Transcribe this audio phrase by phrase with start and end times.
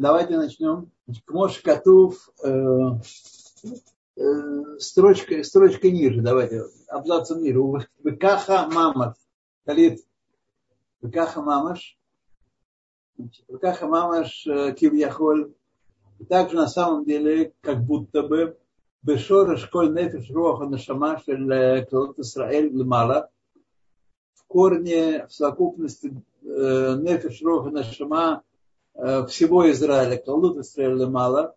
[0.00, 0.90] давайте начнем.
[1.26, 2.48] Кмош Катув, э,
[4.16, 7.86] э, строчка, строчка ниже, давайте, абзацем ниже.
[8.02, 9.16] Векаха Мамаш.
[9.64, 10.00] Талит.
[11.02, 11.98] Векаха Мамаш.
[13.48, 15.52] Векаха Мамаш э, Кивьяхоль.
[16.28, 18.58] Также на самом деле, как будто бы
[19.02, 23.30] Бешора школь нефиш роха нашама шель Клалот Исраэль Лемала
[24.34, 28.42] в корне, в совокупности нефиш роха нашама
[29.28, 31.56] всего Израиля, Клалут Исраэль Лемала,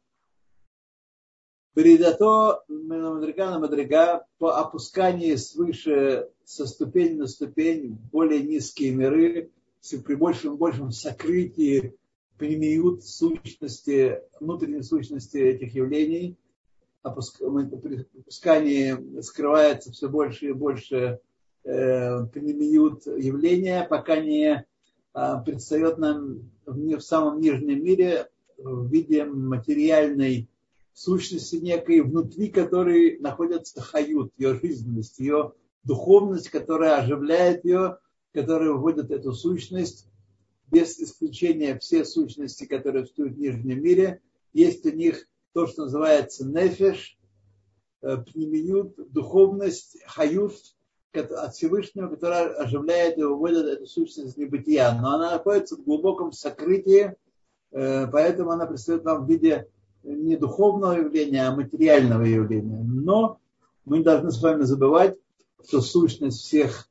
[1.74, 9.50] Передато Мадрига на Мадрига по опускании свыше со ступени на ступень более низкие миры,
[10.06, 11.96] при большем большем сокрытии
[12.37, 16.37] пнемиют сущности, внутренней сущности этих явлений,
[17.01, 21.20] опускании скрывается все больше и больше
[21.64, 21.70] э,
[22.37, 24.64] явления, пока не
[25.14, 30.49] э, предстает нам в, самом нижнем мире в виде материальной
[30.93, 37.97] сущности некой, внутри которой находится хают, ее жизненность, ее духовность, которая оживляет ее,
[38.31, 40.08] которая выводит эту сущность.
[40.72, 44.22] Без исключения все сущности, которые существуют в нижнем мире,
[44.53, 47.17] есть у них то, что называется нефеш,
[48.02, 50.53] э, пнемиют, духовность, хают
[51.16, 54.92] от Всевышнего, которая оживляет и выводит эту сущность небытия.
[55.00, 57.16] Но она находится в глубоком сокрытии,
[57.72, 59.67] э, поэтому она предстает нам в виде
[60.03, 62.83] не духовного явления, а материального явления.
[62.83, 63.39] Но
[63.86, 65.17] мы не должны с вами забывать,
[65.66, 66.89] что сущность всех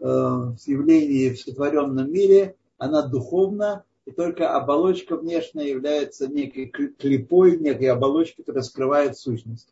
[0.00, 7.88] э, явлений в сотворенном мире– она духовна, и только оболочка внешняя является некой клепой, некой
[7.88, 9.68] оболочкой, которая скрывает сущность.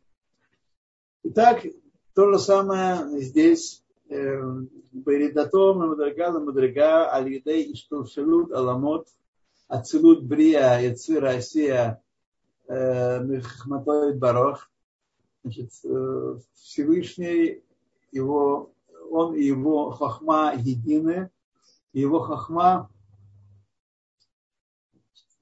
[1.25, 1.65] Итак,
[2.19, 3.85] то же самое здесь.
[4.09, 9.07] Беридатом, Мадрига, Мадрига, Алидей, Иштуршелут, Аламот,
[9.69, 12.03] Ацилут, Брия, Яцир, Асия,
[12.67, 14.69] Мехматоид, Барох.
[15.45, 17.63] Значит, э, Всевышний,
[18.11, 18.73] его,
[19.13, 21.31] он и его хахма едины,
[21.93, 22.91] и его хахма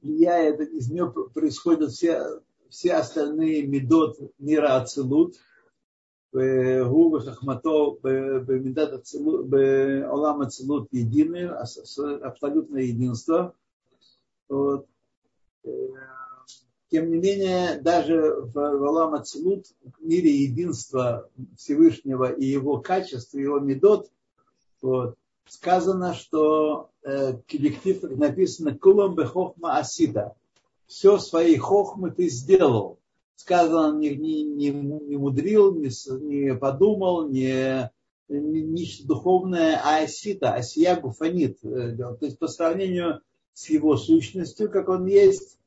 [0.03, 5.36] влияет, из нее происходят все, все остальные медот мира Ацелут,
[6.32, 13.54] Губы Хахмато, Бемидат Ацелут, Олам Ацелут единый, абсолютное единство.
[16.88, 23.59] Тем не менее, даже в Олам Ацелут, в мире единства Всевышнего и его качества, его
[23.59, 24.10] медот,
[24.82, 25.16] вот,
[25.48, 30.36] сказано, что э, коллектив, написано, кулам бехохма асида.
[30.86, 32.98] Все свои хохмы ты сделал.
[33.36, 37.91] Сказано, не, не, не, не мудрил, не, не подумал, не,
[38.28, 41.62] не нечто духовное, а асита, асия гуфанит.
[41.64, 43.20] Э, то есть по сравнению
[43.52, 45.58] с его сущностью, как он есть,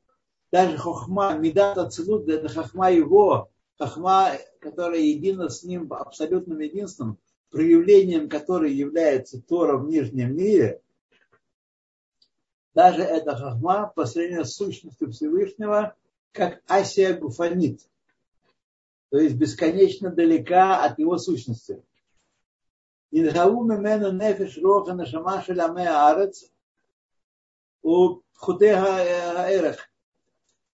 [0.50, 7.18] даже хохма, медат ацелут, это хохма его, хохма, которая едина с ним абсолютным единством,
[7.50, 10.82] проявлением которой является Тора в нижнем мире,
[12.74, 15.94] даже эта хахма по сравнению с сущностью Всевышнего,
[16.32, 17.80] как асия гуфанит,
[19.10, 21.82] то есть бесконечно далека от его сущности.
[23.10, 26.50] Инхау мемену нефеш роха нашама шеламе арец
[27.82, 29.78] у хутеха эрех.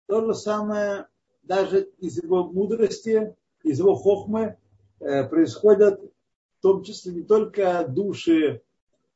[0.06, 1.08] То же самое
[1.42, 4.56] даже из его мудрости, из его хохмы
[5.00, 8.62] э, происходят в том числе не только души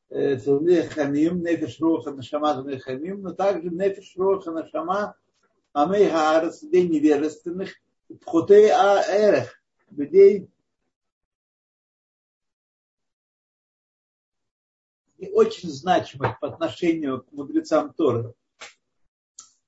[0.09, 5.17] Хамим, Нефиш Роха Нашама Хамим, но также Нефиш Роха Нашама
[5.77, 7.75] Амей Хаарас, людей невежественных,
[8.23, 9.61] Пхотей Аэрех,
[9.91, 10.49] людей
[15.19, 18.33] и очень значимых по отношению к мудрецам Торы.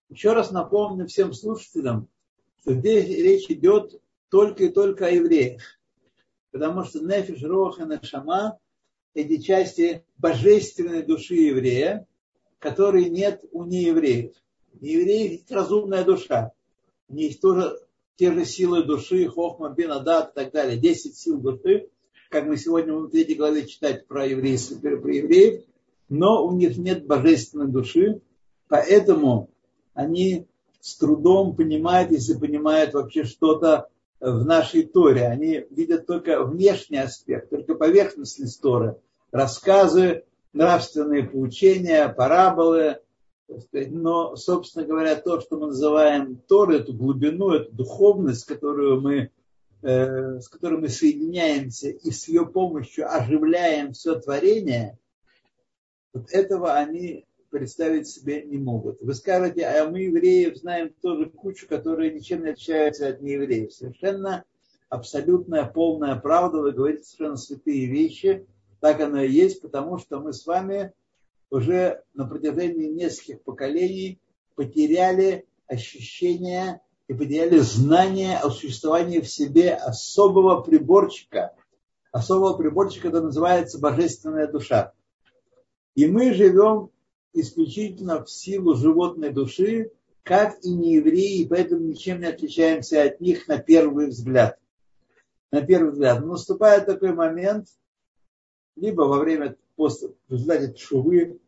[0.08, 2.08] Еще раз напомню всем слушателям,
[2.60, 5.78] что здесь речь идет только и только о евреях
[6.50, 8.58] потому что нефиш, рох и нашама–
[9.14, 12.06] эти части божественной души еврея,
[12.58, 14.34] которые нет у неевреев.
[14.80, 16.52] Неевреев есть разумная душа.
[17.08, 17.78] У них тоже
[18.16, 20.76] те же силы души, хохма, бенадат и так далее.
[20.76, 21.88] Десять сил души,
[22.30, 25.64] как мы сегодня в третьей главе читать про, евреев, про евреев,
[26.08, 28.20] но у них нет божественной души,
[28.68, 29.50] поэтому
[29.94, 30.46] они
[30.80, 33.88] с трудом понимают, если понимают вообще что-то
[34.20, 35.26] в нашей Торе.
[35.26, 38.96] Они видят только внешний аспект, только поверхностность Торы.
[39.30, 42.98] Рассказы, нравственные поучения, параболы.
[43.72, 49.30] Но, собственно говоря, то, что мы называем Торой, эту глубину, эту духовность, которую мы,
[49.82, 54.98] э, с которой мы соединяемся и с ее помощью оживляем все творение,
[56.12, 59.00] вот этого они представить себе не могут.
[59.00, 63.72] Вы скажете, а мы евреев знаем тоже кучу, которые ничем не отличаются от неевреев.
[63.72, 64.44] Совершенно
[64.90, 68.46] абсолютная полная правда, вы говорите совершенно святые вещи,
[68.80, 70.92] так оно и есть, потому что мы с вами
[71.50, 74.20] уже на протяжении нескольких поколений
[74.54, 81.54] потеряли ощущение и потеряли знание о существовании в себе особого приборчика,
[82.12, 84.92] особого приборчика, который называется божественная душа.
[85.94, 86.90] И мы живем
[87.32, 89.90] исключительно в силу животной души,
[90.22, 94.58] как и не евреи, и поэтому ничем не отличаемся от них на первый взгляд.
[95.50, 96.20] На первый взгляд.
[96.20, 97.68] Но наступает такой момент,
[98.76, 101.38] либо во время поста, в результате шувы,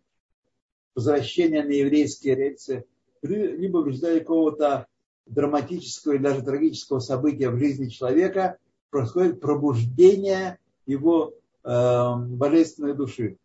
[0.94, 2.84] возвращения на еврейские рельсы,
[3.22, 4.86] либо в результате какого-то
[5.26, 8.56] драматического или даже трагического события в жизни человека
[8.90, 11.34] происходит пробуждение его
[11.64, 13.36] э, божественной души.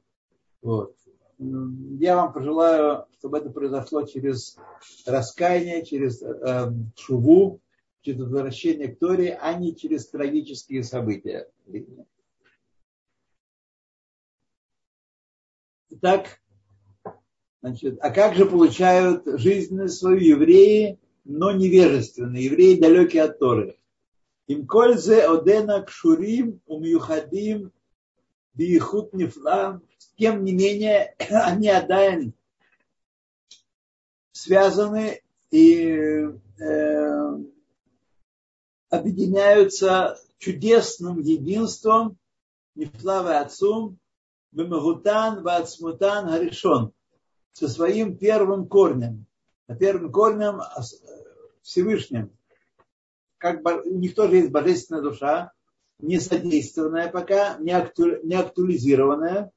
[0.61, 0.95] Вот.
[1.37, 4.57] Я вам пожелаю, чтобы это произошло через
[5.05, 7.59] раскаяние, через э, шуву,
[8.01, 11.47] через возвращение к Торе, а не через трагические события.
[15.89, 16.41] Итак,
[17.61, 23.77] значит, а как же получают жизнь свою евреи, но невежественные, евреи далекие от Торы?
[24.47, 27.71] Им кользе одена кшурим умюхадим
[28.53, 29.81] биихут нефла.
[30.17, 32.33] Тем не менее, они один
[34.31, 35.21] связаны
[35.51, 36.27] и
[36.59, 37.37] э,
[38.89, 42.17] объединяются чудесным единством
[42.75, 43.97] Нефлава Отцум,
[44.56, 46.94] Бемагутан, Вацмутан, Гаришон,
[47.52, 49.25] со своим первым корнем,
[49.80, 50.62] первым корнем
[51.62, 52.31] Всевышним.
[53.38, 55.52] Как, у них тоже есть божественная душа,
[56.00, 59.52] не задействованная пока, не, акту, не актуализированная.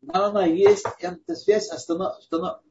[0.00, 2.16] Но она есть, эта связь останов,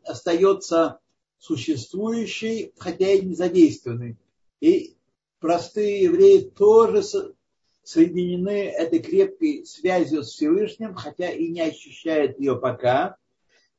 [0.03, 0.99] остается
[1.37, 4.17] существующей, хотя и не задействованной.
[4.61, 4.97] И
[5.39, 7.03] простые евреи тоже
[7.87, 13.15] соединены этой крепкой связью с Всевышним, хотя и не ощущают ее пока.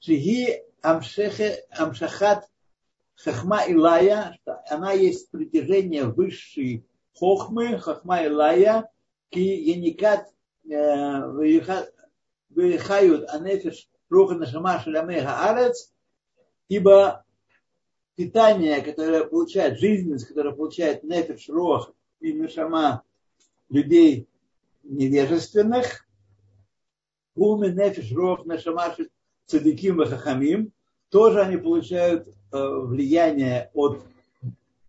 [0.01, 2.49] Шиги амшахат
[3.17, 4.39] хахма илая,
[4.71, 8.89] она есть притяжение высшей хохмы, хахма илая,
[9.29, 10.33] ки яникат
[10.65, 11.27] э,
[12.49, 15.93] выхают анефиш руха нашама шалямеха арец,
[16.69, 17.27] ибо
[18.15, 23.03] питание, которое получает, жизненность, которая получает нефиш, рох и мишама
[23.69, 24.29] людей
[24.83, 26.07] невежественных,
[27.35, 28.95] умы, нефиш, рох, мишама,
[29.47, 30.73] цадиким и хахамим,
[31.11, 34.01] тоже они получают э, влияние от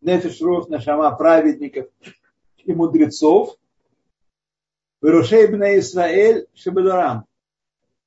[0.01, 1.87] нефиш, рох, нашама праведников
[2.57, 3.57] и мудрецов,
[5.01, 5.45] Вырушей
[5.79, 7.25] Исраэль Шебедорам.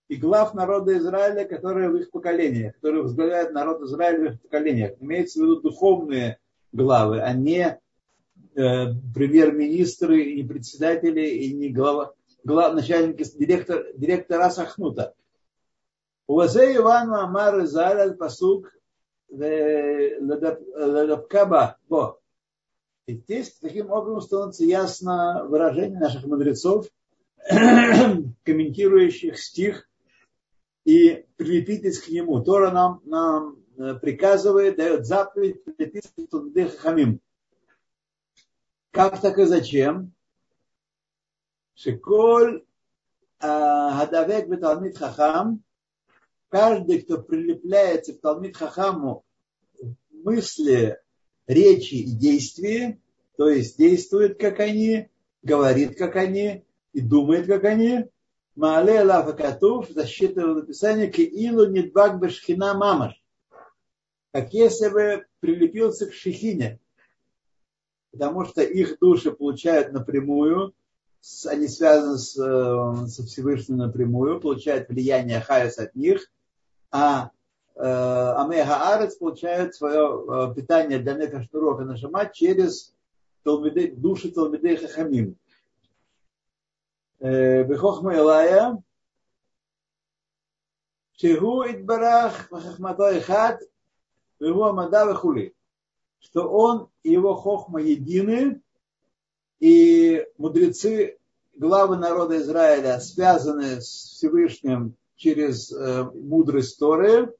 [0.08, 4.92] И глав народа Израиля, которые в их поколениях, которые возглавляют народ Израиля в их поколениях.
[5.00, 6.38] Имеется в виду духовные
[6.72, 7.80] главы, а не
[8.54, 12.14] премьер-министры, и не председатели, и не глава,
[12.44, 15.14] глав, начальники, директор, директора Сахнута.
[16.26, 18.72] Увазе Ивану Амар Израиль пасук
[20.20, 21.78] Ледапкаба.
[23.06, 26.86] И здесь таким образом становится ясно выражение наших мудрецов,
[28.44, 29.88] комментирующих стих
[30.84, 32.40] и прилепитесь к нему.
[32.42, 37.20] Тора нам, нам э, приказывает, дает заповедь прилепиться к Хахамим.
[38.92, 40.12] Как так и зачем?
[41.74, 42.62] Шиколь
[43.40, 45.64] Беталмид Хахам,
[46.50, 49.24] каждый, кто прилепляется к Талмид Хахаму
[50.10, 50.98] мысли,
[51.46, 53.00] речи и действия,
[53.36, 55.08] то есть действует, как они,
[55.42, 58.04] говорит, как они, и думает, как они,
[58.54, 63.14] Маале Алафа Катув засчитывал написание Киилу Нидбак Бешхина Мамаш.
[64.32, 66.78] Как если бы прилепился к Шехине
[68.12, 70.74] потому что их души получают напрямую,
[71.46, 76.30] они связаны с, э, со Всевышним напрямую, получают влияние Хайес от них,
[76.90, 77.30] а
[77.74, 82.94] э, Амега Арес получает свое э, питание для Мекаштурок и Нашама через
[83.44, 85.36] души Талмидей Хахамим.
[87.18, 88.82] Бехохма Илая,
[91.16, 93.60] Шигу Идбарах, Хахмато Ихад,
[94.40, 95.54] Вегу Амада Вехули.
[96.22, 98.62] Что он и его хохма едины,
[99.60, 101.18] и мудрецы,
[101.54, 107.34] главы народа Израиля связаны с Всевышним через э, мудрость Торы,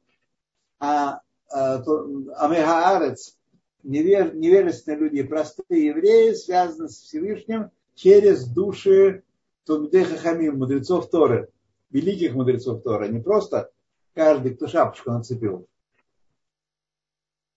[0.79, 1.21] а
[1.51, 3.37] э, Амехаарец,
[3.83, 9.23] невежественные люди, простые евреи, связаны с Всевышним через души
[9.65, 11.49] Талмидей Хахамим, мудрецов Торы.
[11.91, 13.71] великих мудрецов Тора, не просто
[14.15, 15.67] каждый, кто шапочку нацепил.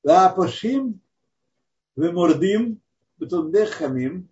[0.03, 0.29] Да,
[1.95, 2.81] вы мордим,
[3.71, 4.29] хамим.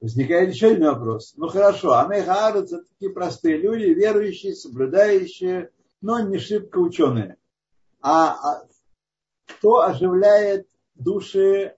[0.00, 1.34] Возникает еще один вопрос.
[1.36, 5.70] Ну хорошо, а Мехаарец это такие простые люди, верующие, соблюдающие,
[6.02, 7.36] но не шибко ученые.
[8.02, 8.68] А, а
[9.46, 11.74] кто оживляет души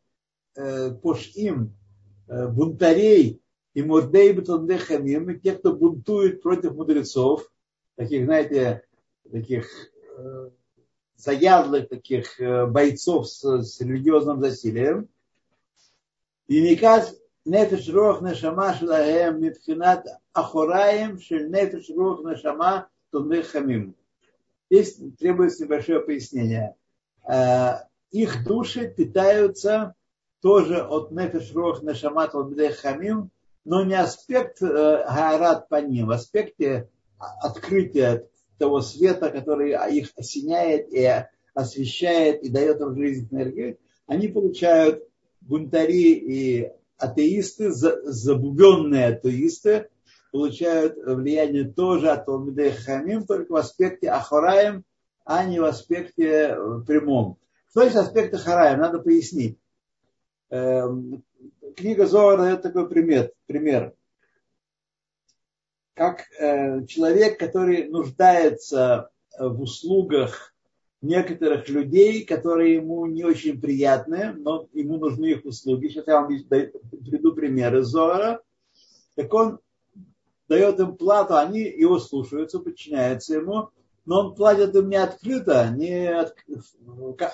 [0.57, 1.77] э, пошим,
[2.27, 3.41] э, бунтарей
[3.75, 7.49] и мордей бетондехамим, и тех, кто бунтует против мудрецов,
[7.95, 8.83] таких, знаете,
[9.31, 9.69] таких
[10.19, 10.51] э,
[11.19, 15.09] заядлых таких э, бойцов с, с религиозным засилием.
[16.47, 17.09] И никак
[17.45, 23.97] нефиш рох нешама шлагаем митхинат ахораем шель нефиш рох нешама хамим.
[24.71, 26.77] Здесь требуется небольшое пояснение.
[27.29, 27.81] Э,
[28.13, 29.95] их души питаются
[30.41, 33.31] тоже от нефиш рох нешама хамим,
[33.65, 41.09] но не аспект гаарат по ним, в аспекте открытия того света, который их осеняет и
[41.55, 45.05] освещает и дает им жизнь энергию, они получают
[45.41, 49.89] бунтари и атеисты, забубенные атеисты,
[50.33, 54.85] получают влияние тоже от Талмидей Хамим, только в аспекте Ахараем,
[55.25, 57.39] а не в аспекте э, прямом.
[57.71, 58.81] Что есть аспект Ахараем?
[58.81, 59.59] Надо пояснить.
[60.51, 61.23] Эм,
[61.77, 63.33] книга Зора дает такой пример.
[63.47, 63.95] пример
[65.99, 70.55] как э, человек, который нуждается в услугах
[71.03, 75.89] некоторых людей, которые ему не очень приятны, но ему нужны их услуги.
[75.89, 78.41] Сейчас я вам приведу примеры Зора.
[79.17, 79.59] Так он
[80.49, 83.71] дает им плату, они его слушаются, подчиняются ему,
[84.07, 86.35] но он платит им не открыто, не от,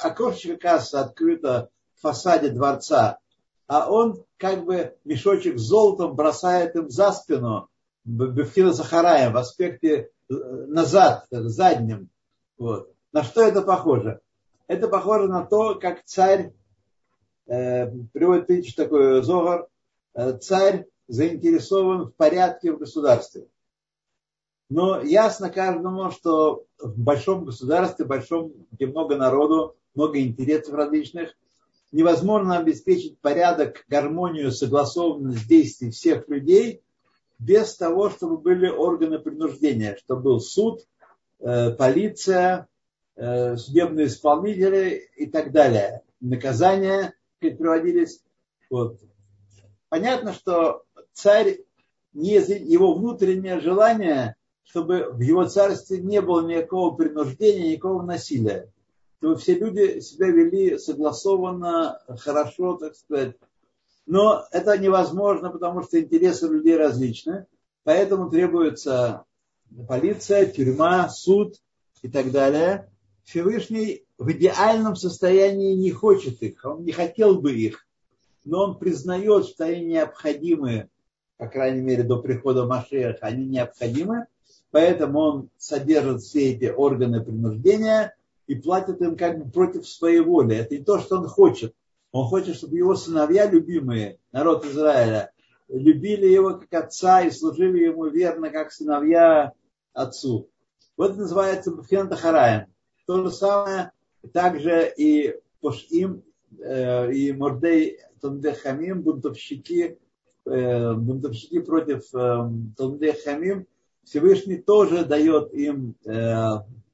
[0.02, 3.18] окошечко кассы открыто в фасаде дворца,
[3.66, 7.68] а он как бы мешочек с золотом бросает им за спину,
[8.04, 12.10] Бефхина Захарая в аспекте э, назад, задним.
[12.58, 12.92] Вот.
[13.12, 14.20] На что это похоже?
[14.66, 16.52] Это похоже на то, как царь,
[17.46, 19.68] э, приводит притчу такой Зогар,
[20.14, 23.46] э, царь заинтересован в порядке в государстве.
[24.70, 31.34] Но ясно каждому, что в большом государстве, большом, где много народу, много интересов различных,
[31.92, 36.82] невозможно обеспечить порядок, гармонию, согласованность действий всех людей
[37.38, 40.86] без того, чтобы были органы принуждения, чтобы был суд,
[41.40, 42.68] э, полиция,
[43.16, 46.02] э, судебные исполнители и так далее.
[46.20, 48.22] Наказания приводились.
[48.70, 49.00] Вот.
[49.88, 51.58] Понятно, что царь,
[52.12, 58.70] не его внутреннее желание, чтобы в его царстве не было никакого принуждения, никакого насилия.
[59.18, 63.36] Чтобы все люди себя вели согласованно, хорошо, так сказать,
[64.06, 67.46] но это невозможно, потому что интересы людей различны.
[67.84, 69.24] Поэтому требуется
[69.88, 71.56] полиция, тюрьма, суд
[72.02, 72.90] и так далее.
[73.24, 77.86] Всевышний в идеальном состоянии не хочет их, он не хотел бы их,
[78.44, 80.88] но он признает, что они необходимы,
[81.38, 84.26] по крайней мере, до прихода Машеха, они необходимы,
[84.70, 88.14] поэтому он содержит все эти органы принуждения
[88.46, 90.56] и платит им как бы против своей воли.
[90.56, 91.74] Это не то, что он хочет.
[92.14, 95.32] Он хочет, чтобы его сыновья любимые, народ Израиля,
[95.68, 99.50] любили его как отца и служили ему верно, как сыновья
[99.92, 100.48] отцу.
[100.96, 102.66] Вот это называется Бхен Тахараем.
[103.08, 103.90] То же самое
[104.32, 106.22] также и Пошим,
[106.60, 109.98] э, и Мордей Тандехамим, бунтовщики,
[110.46, 113.66] э, бунтовщики против э, Тандехамим,
[114.04, 115.96] Всевышний тоже дает им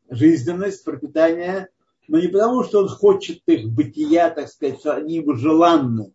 [0.09, 1.69] жизненность, пропитание,
[2.11, 6.12] но не потому, что он хочет их бытия, так сказать, что они ему желанны,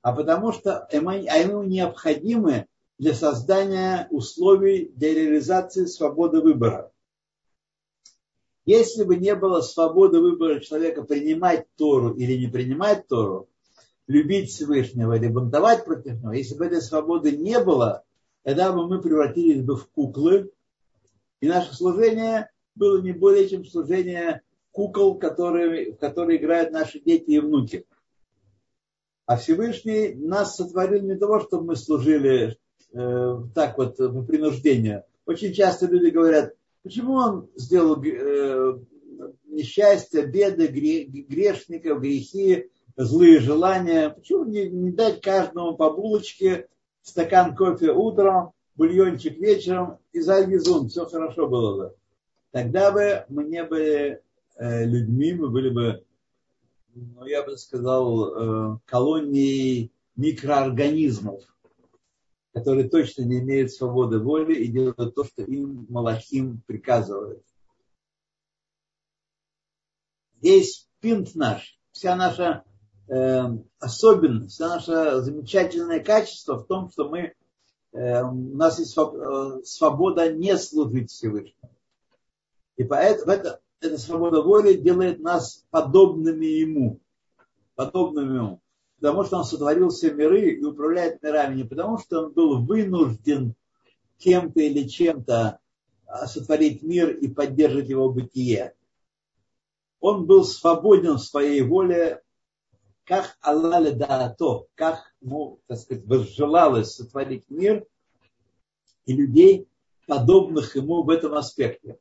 [0.00, 2.64] а потому что они ему необходимы
[2.98, 6.90] для создания условий для реализации свободы выбора.
[8.64, 13.50] Если бы не было свободы выбора человека принимать Тору или не принимать Тору,
[14.06, 18.02] любить Всевышнего или бунтовать против него, если бы этой свободы не было,
[18.44, 20.50] тогда бы мы превратились бы в куклы,
[21.40, 24.40] и наше служение было не более чем служение
[24.78, 27.84] кукол, которые, в которые играют наши дети и внуки.
[29.26, 32.56] А Всевышний нас сотворил не того, чтобы мы служили
[32.92, 35.02] э, так вот по принуждению.
[35.26, 36.54] Очень часто люди говорят,
[36.84, 38.78] почему он сделал э,
[39.46, 44.10] несчастье, беды, грешников, грехи, злые желания.
[44.10, 46.68] Почему не, не дать каждому по булочке,
[47.02, 51.94] стакан кофе утром, бульончик вечером и зальгизун, все хорошо было бы.
[52.52, 54.22] Тогда бы мы не были
[54.58, 56.04] людьми, мы были бы,
[56.94, 61.42] ну, я бы сказал, э, колонией микроорганизмов,
[62.52, 67.44] которые точно не имеют свободы воли и делают то, что им Малахим приказывает.
[70.40, 72.64] Весь пинт наш, вся наша
[73.08, 73.42] э,
[73.78, 77.34] особенность, вся наша замечательное качество в том, что мы,
[77.92, 81.72] э, у нас есть э, свобода не служить Всевышнему.
[82.76, 87.00] И поэтому это, эта свобода воли делает нас подобными ему.
[87.74, 88.62] Подобными ему
[89.00, 93.54] потому что он сотворил все миры и управляет мирами не потому, что он был вынужден
[94.18, 95.60] кем-то или чем-то
[96.06, 98.74] а, сотворить мир и поддерживать его бытие.
[100.00, 102.22] Он был свободен в своей воле,
[103.04, 107.86] как Аллах даато, как ему, так сказать, возжелалось сотворить мир
[109.06, 109.68] и людей,
[110.06, 111.98] подобных ему в этом аспекте.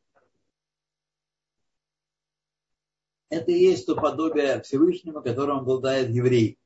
[3.29, 6.57] Это и есть то подобие Всевышнего, которым обладает еврей.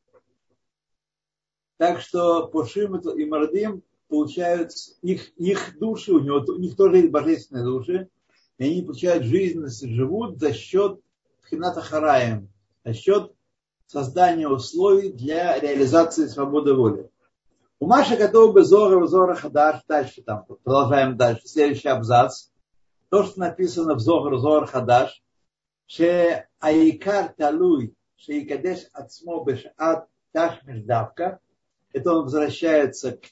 [1.78, 7.12] Так что Пушим и Мардим получают их, их души, у, него, у них тоже есть
[7.12, 8.10] божественные души,
[8.60, 11.00] и они получают жизненность живут за счет
[11.50, 12.50] Хината Хараем,
[12.86, 13.34] за счет
[13.88, 17.10] создания условий для реализации свободы воли.
[17.80, 22.50] У Маши готов бы Зора, Зора Хадаш, дальше там, продолжаем дальше, следующий абзац.
[23.10, 25.24] То, что написано в Зохар, Зор Хадаш,
[27.38, 31.40] Талуй, ше Икадеш Ацмо Бешаат Таш Междавка,
[31.92, 33.26] это он возвращается к,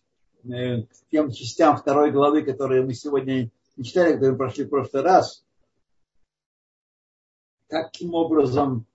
[0.43, 5.03] к тем частям второй главы, которые мы сегодня не читали, которые мы прошли в прошлый
[5.03, 5.45] раз.
[7.67, 8.85] Каким образом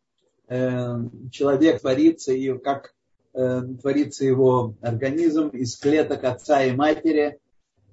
[0.48, 0.96] э,
[1.30, 2.94] человек творится и как
[3.32, 7.40] э, творится его организм из клеток отца и матери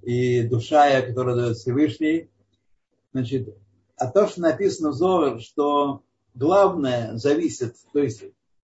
[0.02, 2.30] и душа, которая дает Всевышний.
[3.14, 3.56] Значит,
[4.02, 6.02] а то, что написано в Зор, что
[6.34, 8.24] главное зависит, то есть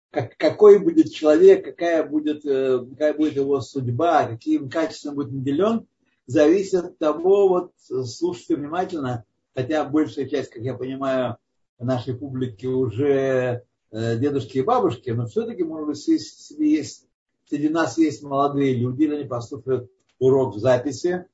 [0.09, 5.85] как, какой будет человек, какая будет, э, какая будет его судьба, каким качеством будет наделен,
[6.25, 11.37] зависит от того, вот слушайте внимательно, хотя большая часть, как я понимаю,
[11.77, 17.05] нашей публики уже э, дедушки и бабушки, но все-таки, может быть, есть, есть,
[17.45, 21.27] среди нас есть молодые люди, они послушают урок в записи.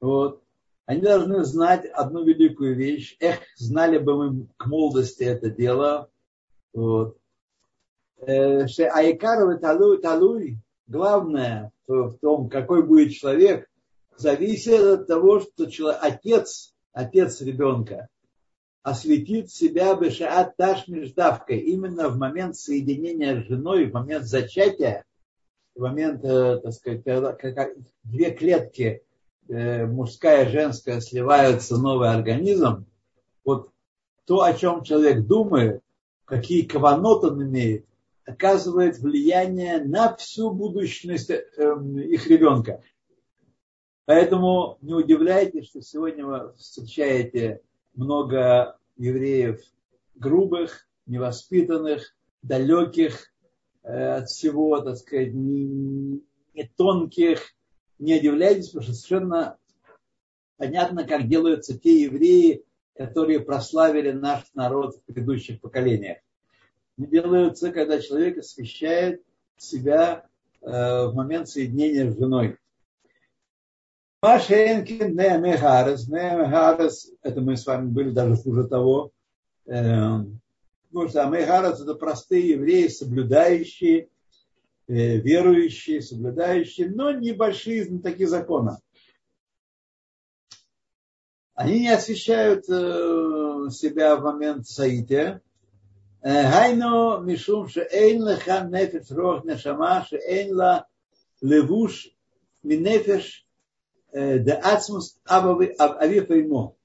[0.00, 0.42] Вот.
[0.86, 3.16] Они должны знать одну великую вещь.
[3.20, 6.10] Эх, знали бы мы к молодости это дело.
[6.72, 7.16] Вот
[8.26, 13.68] Айкарова талуй, талуй, главное в том, какой будет человек,
[14.16, 18.08] зависит от того, что человек, отец, отец ребенка
[18.82, 25.04] осветит себя бешаат таш междавкой именно в момент соединения с женой, в момент зачатия,
[25.74, 27.68] в момент, э, так сказать, когда, когда
[28.04, 29.13] две клетки, э,
[29.48, 32.86] мужская и женская, сливаются новый организм,
[33.44, 33.70] вот
[34.24, 35.82] то, о чем человек думает,
[36.24, 37.86] какие каванот он имеет,
[38.24, 42.82] оказывает влияние на всю будущность эм, их ребенка.
[44.06, 47.60] Поэтому не удивляйтесь, что сегодня вы встречаете
[47.94, 49.60] много евреев
[50.14, 53.32] грубых, невоспитанных, далеких
[53.82, 56.22] э, от всего, так сказать, не
[56.76, 57.53] тонких.
[58.04, 59.56] Не удивляйтесь, потому что совершенно
[60.56, 62.64] понятно, как делаются те евреи,
[62.96, 66.18] которые прославили наш народ в предыдущих поколениях
[66.96, 69.22] делаются, когда человек освещает
[69.56, 70.26] себя
[70.60, 72.56] э, в момент соединения с женой.
[74.22, 76.08] Машенкин Немехарес.
[76.08, 79.12] Немехарес, это мы с вами были даже хуже того.
[79.66, 80.20] Э,
[80.88, 84.08] потому что Амехарес это простые евреи, соблюдающие,
[84.86, 88.80] Э, верующие, соблюдающие, но небольшие знатоки закона.
[91.54, 95.40] Они не освещают э, себя в момент саите.
[96.20, 100.86] Э, Гайно мишум ше эйн леха нефеш рох нешама ше эйн ла
[101.40, 102.10] левуш
[102.62, 103.46] минефеш
[104.12, 105.40] де ацмус а,
[106.04, 106.76] авив ему.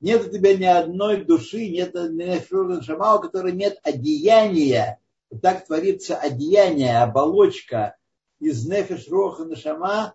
[0.00, 4.98] Нет у тебя ни одной души, нет нефеш рох нешама, у которой нет одеяния
[5.40, 7.96] так творится одеяние, оболочка
[8.38, 10.14] из нефиш роха нашама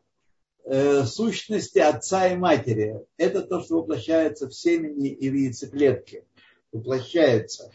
[0.63, 3.05] э, сущности отца и матери.
[3.17, 6.25] Это то, что воплощается в семени и в яйцеклетке.
[6.71, 7.71] Воплощается.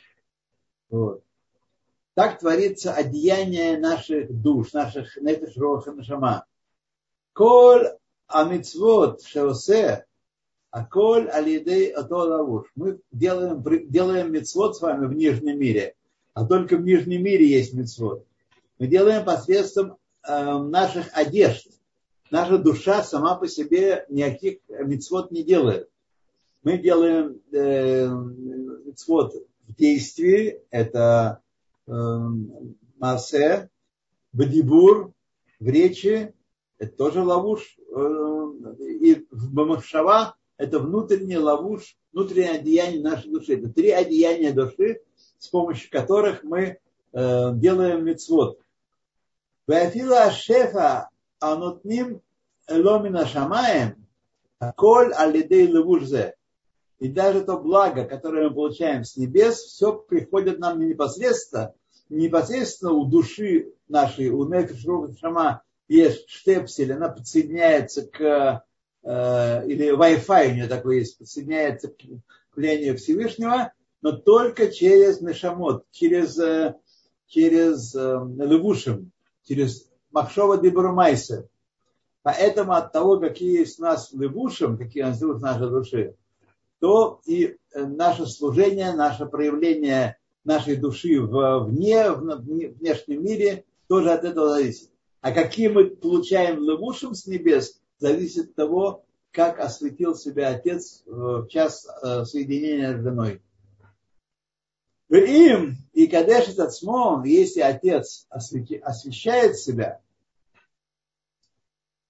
[0.90, 1.24] Вот.
[2.14, 6.44] Так творится одеяние наших душ, наших нефиш роха нашама.
[7.32, 7.88] Коль
[8.28, 10.06] амитсвот шеосе,
[10.70, 12.70] а коль алидей лавуш.
[12.74, 15.96] Мы делаем, делаем мицвод с вами в нижнем мире,
[16.34, 18.26] а только в нижнем мире есть мицвод.
[18.78, 21.68] Мы делаем посредством э, наших одежд.
[22.30, 25.88] Наша душа сама по себе никаких мицвод не делает.
[26.62, 28.08] Мы делаем э,
[28.86, 29.34] мицвод
[29.68, 31.40] в действии, это
[31.86, 31.92] э,
[32.98, 33.68] масе,
[34.32, 35.12] бадибур,
[35.60, 36.34] в речи,
[36.78, 37.76] это тоже ловуш.
[38.78, 43.54] И Бамашава это внутренний ловуш, внутреннее одеяние нашей души.
[43.54, 45.00] Это три одеяния души,
[45.38, 46.78] с помощью которых мы
[47.12, 48.58] делаем мецвод.
[49.66, 52.22] Вафила шефа анутним
[52.68, 54.06] ломина шамаем,
[54.76, 56.34] коль алидей левужзе.
[56.98, 61.74] И даже то благо, которое мы получаем с небес, все приходит нам не непосредственно,
[62.08, 64.84] не непосредственно у души нашей, у Нефиш
[65.18, 68.60] Шама есть штепсель, она подсоединяется к, э,
[69.04, 72.02] или Wi-Fi у нее такой есть, подсоединяется к
[72.54, 76.74] влиянию Всевышнего, но только через Нешамот, через, э,
[77.28, 79.12] через э, Левушим,
[79.44, 81.48] через Махшова Дебурмайса.
[82.22, 86.14] Поэтому от того, какие есть у нас левушим, какие у нас в нашей душе,
[86.80, 94.24] то и э, наше служение, наше проявление нашей души вне, в внешнем мире тоже от
[94.24, 94.90] этого зависит.
[95.20, 101.46] А какие мы получаем левушим с небес, зависит от того, как осветил себя Отец в
[101.48, 103.40] час э, соединения с женой.
[105.08, 110.00] Им и Кадеш этот смон, если Отец освещает себя,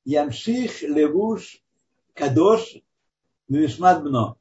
[0.05, 1.63] Ямших левуш
[2.15, 2.79] кадош
[3.49, 4.39] Мишмат Бно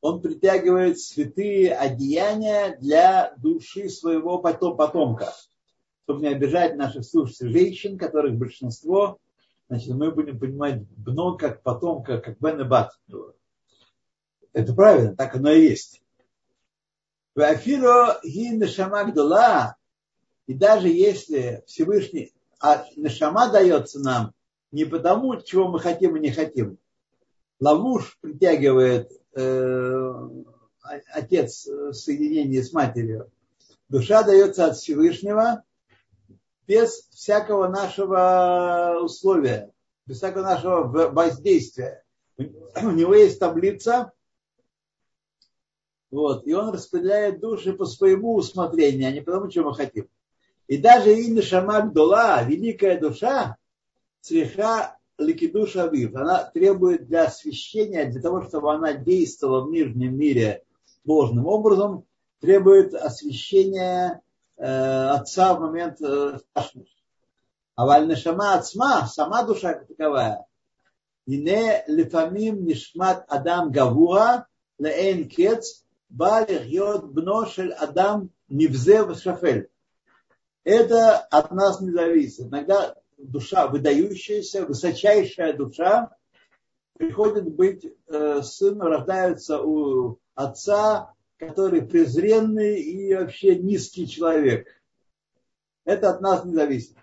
[0.00, 5.34] он притягивает святые одеяния для души своего потомка.
[6.04, 9.18] Чтобы не обижать наших слушателей женщин, которых большинство,
[9.68, 12.98] значит, мы будем понимать бно как потомка, как бен и бат.
[14.52, 16.02] Это правильно, так оно и есть.
[17.34, 19.10] Афиро ги нешама
[20.46, 24.32] и даже если Всевышний, а нешама дается нам
[24.72, 26.78] не потому, чего мы хотим и не хотим.
[27.58, 30.28] Лавуш притягивает Э,
[31.12, 33.30] отец соединения с матерью.
[33.90, 35.62] Душа дается от Всевышнего
[36.66, 39.72] без всякого нашего условия,
[40.06, 42.04] без всякого нашего воздействия.
[42.38, 44.12] У него есть таблица,
[46.10, 50.08] вот, и он распределяет души по своему усмотрению, а не потому, что мы хотим.
[50.66, 53.56] И даже имя Шамак великая душа,
[54.20, 60.62] цвеха Ликидуша Авив, она требует для освящения, для того, чтобы она действовала в нижнем мире
[61.04, 62.04] должным образом,
[62.40, 64.20] требует освящения
[64.58, 66.38] отца в момент э,
[67.74, 70.46] А вальнешама отсма, сама душа как таковая,
[71.26, 74.46] и не лефамим нишмат адам гавуа
[74.78, 79.68] леэн кец балих йод бно шель адам нивзе шафель.
[80.64, 82.46] Это от нас не зависит.
[82.46, 86.16] Иногда душа, выдающаяся, высочайшая душа,
[86.94, 94.68] приходит быть э, сыном, рождается у отца, который презренный и вообще низкий человек.
[95.84, 96.96] Это от нас не зависит.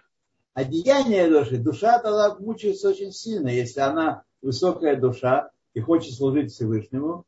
[0.54, 6.52] А деяние души, душа тогда мучается очень сильно, если она высокая душа и хочет служить
[6.52, 7.26] Всевышнему,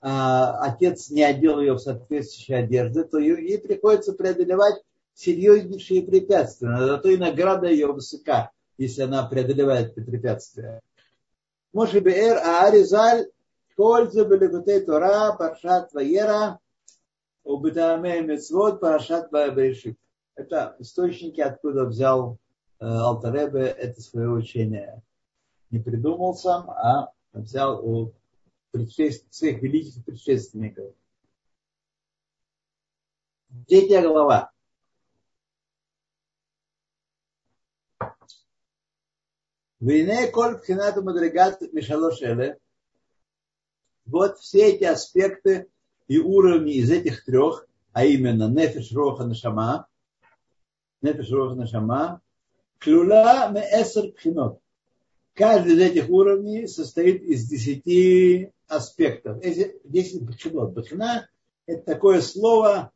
[0.00, 4.82] а отец не одел ее в соответствующей одежды, то ей приходится преодолевать
[5.14, 10.80] серьезнейшие препятствия, зато и награда ее высока, если она преодолевает эти препятствия.
[11.72, 13.26] Моше Беэр Ааризаль
[13.80, 16.60] Кольза Белекутей Тора Паршат Ваера
[17.44, 19.98] Убитаме Мецвод Паршат Ваебрешит.
[20.34, 22.36] Это источники, откуда взял
[22.78, 25.00] э, Алтаребе это свое учение.
[25.70, 28.12] Не придумал сам, а взял у
[29.30, 30.92] своих великих предшественников.
[33.66, 34.50] Третья глава.
[39.80, 42.20] Вине коль пхинату мадригат мишалош
[44.10, 45.68] Вот все эти аспекты
[46.08, 49.86] и уровни из этих трех, а именно нефиш роха нашама,
[51.02, 52.20] нефиш роха нашама,
[52.78, 54.60] клюла ме эсер пхинот.
[55.34, 59.40] Каждый из этих уровней состоит из десяти аспектов.
[59.40, 60.72] Десять бхинот.
[60.72, 61.28] Бхина–
[61.66, 62.92] это такое слово,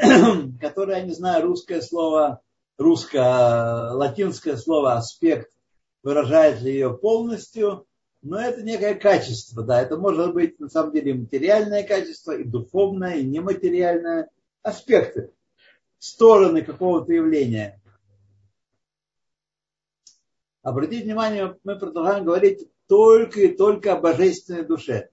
[0.60, 2.40] которое, я не знаю, русское слово,
[2.76, 5.50] русское, латинское слово аспект
[6.02, 7.86] выражает ли ее полностью,
[8.22, 13.16] но это некое качество, да, это может быть на самом деле материальное качество, и духовное,
[13.16, 14.28] и нематериальное,
[14.62, 15.32] аспекты,
[15.98, 17.80] стороны какого-то явления.
[20.62, 25.10] Обратите внимание, мы продолжаем говорить только и только о божественной душе.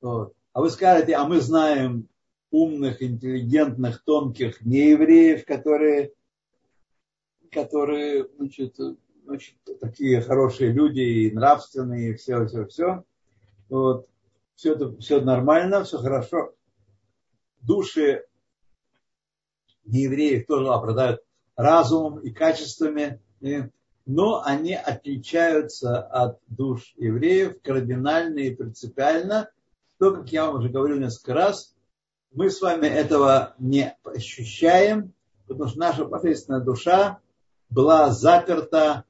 [0.00, 0.34] Вот.
[0.52, 2.08] А вы скажете, а мы знаем
[2.50, 6.12] умных, интеллигентных, тонких неевреев, которые,
[7.50, 8.76] которые значит,
[9.28, 13.04] очень такие хорошие люди и нравственные, и все, все, все.
[13.68, 14.08] Вот.
[14.54, 16.52] Все это все нормально, все хорошо.
[17.60, 18.24] Души
[19.84, 21.22] неевреев тоже обладают
[21.56, 23.20] разумом и качествами.
[23.40, 23.64] И
[24.08, 29.50] но они отличаются от душ евреев кардинально и принципиально.
[29.98, 31.76] То, как я вам уже говорил несколько раз,
[32.32, 35.12] мы с вами этого не ощущаем,
[35.46, 37.18] потому что наша божественная душа
[37.68, 39.04] была заперта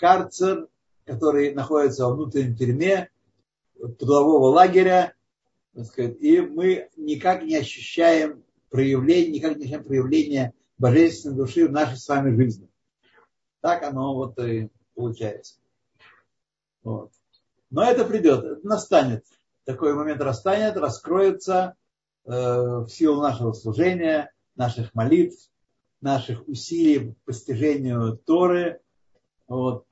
[0.00, 0.68] карцер,
[1.04, 3.10] который находится во внутренней тюрьме
[3.98, 5.14] трудового лагеря,
[5.98, 12.08] и мы никак не ощущаем проявление, никак не ощущаем проявления божественной души в нашей с
[12.08, 12.68] вами жизни.
[13.60, 15.56] Так оно вот и получается.
[16.82, 17.12] Вот.
[17.70, 19.24] Но это придет, это настанет.
[19.64, 21.76] Такой момент расстанет, раскроется
[22.24, 25.50] э, в силу нашего служения, наших молитв,
[26.00, 28.80] наших усилий по постижению Торы.
[29.46, 29.86] Вот.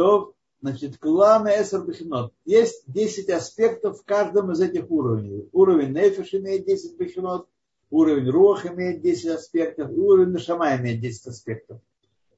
[0.00, 0.32] То,
[0.62, 2.32] значит, кланы эсер бахинот.
[2.46, 5.46] Есть 10 аспектов в каждом из этих уровней.
[5.52, 7.46] Уровень нефиш имеет 10 бахинот,
[7.90, 11.82] Уровень рух имеет 10 аспектов, уровень нашама имеет 10 аспектов.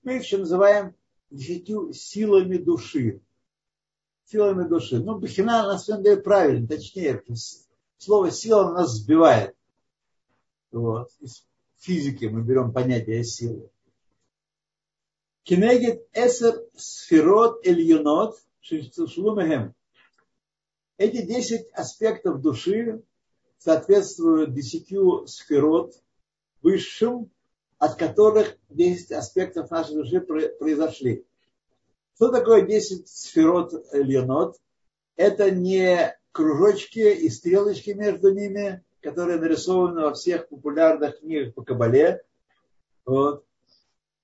[0.03, 0.97] Мы их еще называем
[1.31, 3.21] десятью силами души.
[4.25, 4.99] Силами души.
[4.99, 7.23] Ну, бахина на самом деле правильно, точнее,
[7.97, 9.55] слово сила нас сбивает.
[10.73, 11.11] Вот.
[11.21, 11.47] Из
[11.79, 13.71] физики мы берем понятие силы.
[15.45, 19.75] Кинегет эсер сферот эльюнот шлумехем.
[20.99, 23.03] Эти десять аспектов души
[23.59, 25.95] соответствуют десятью сферот
[26.63, 27.31] высшим,
[27.79, 31.27] от которых 10 аспектов нашей души произошли.
[32.15, 34.61] Что такое 10 сферот ленот?
[35.17, 42.23] Это не кружочки и стрелочки между ними, которые нарисованы во всех популярных книгах по Кабале.
[43.05, 43.45] Вот.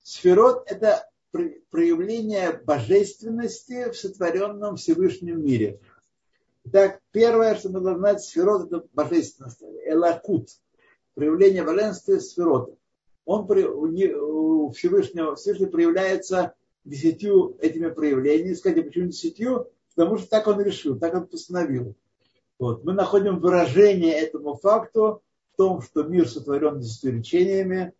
[0.03, 5.79] Сферот– это проявление божественности в сотворенном Всевышнем мире.
[6.65, 10.49] Итак, первое, что мы должны знать, сферот это божественность, элакут,
[11.15, 12.75] проявление божественности сферота.
[13.25, 18.55] Он у Всевышнего, Всевышний проявляется десятью этими проявлениями.
[18.55, 19.67] Скажите, почему десятью?
[19.95, 21.95] Потому что так он решил, так он постановил.
[22.57, 22.83] Вот.
[22.83, 25.21] Мы находим выражение этому факту
[25.53, 27.93] в том, что мир сотворен десятью речениями,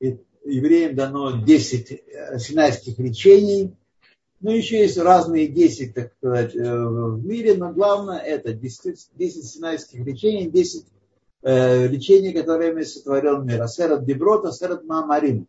[0.00, 0.18] и
[0.50, 3.74] евреям дано десять э, синайских речений–
[4.40, 9.44] ну, еще есть разные 10, так сказать, э, в мире, но главное это 10, 10
[9.44, 10.86] синайских лечений, 10
[11.42, 13.62] э, лечений, которыми сотворен мир.
[13.62, 15.48] Асерат Деброт, Асерат Маамарим,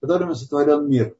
[0.00, 1.14] которыми сотворен мир.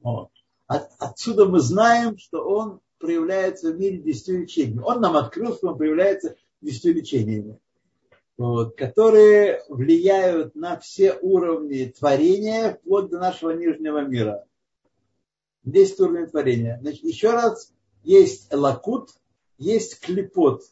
[0.00, 0.30] Вот.
[0.68, 4.82] От, отсюда мы знаем, что он проявляется в мире десятью лечениями.
[4.84, 7.58] Он нам открыл, что он проявляется десятью лечениями,
[8.38, 14.44] вот, которые влияют на все уровни творения, вплоть до нашего нижнего мира.
[15.64, 16.78] 10 уровней творения.
[16.80, 17.72] Значит, еще раз,
[18.04, 19.10] есть лакут,
[19.58, 20.62] есть клепот,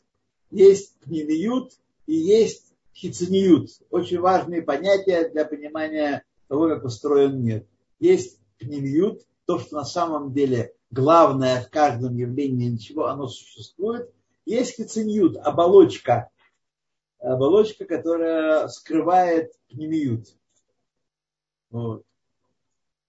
[0.50, 1.72] есть пнемиют
[2.06, 3.70] и есть хицениют.
[3.90, 7.66] Очень важные понятия для понимания того, как устроен мир.
[7.98, 14.08] Есть пнемиют, то, что на самом деле главное в каждом явлении, ничего, оно существует.
[14.44, 16.30] Есть хицениют, оболочка,
[17.18, 20.28] оболочка, которая скрывает пнемиют.
[21.70, 22.04] Вот.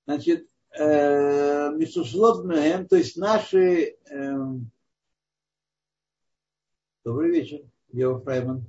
[0.05, 2.43] Значит, Мишушлот
[2.89, 3.97] то есть наши...
[4.09, 4.69] Эм,
[7.03, 8.65] добрый вечер, Ева Фрайман.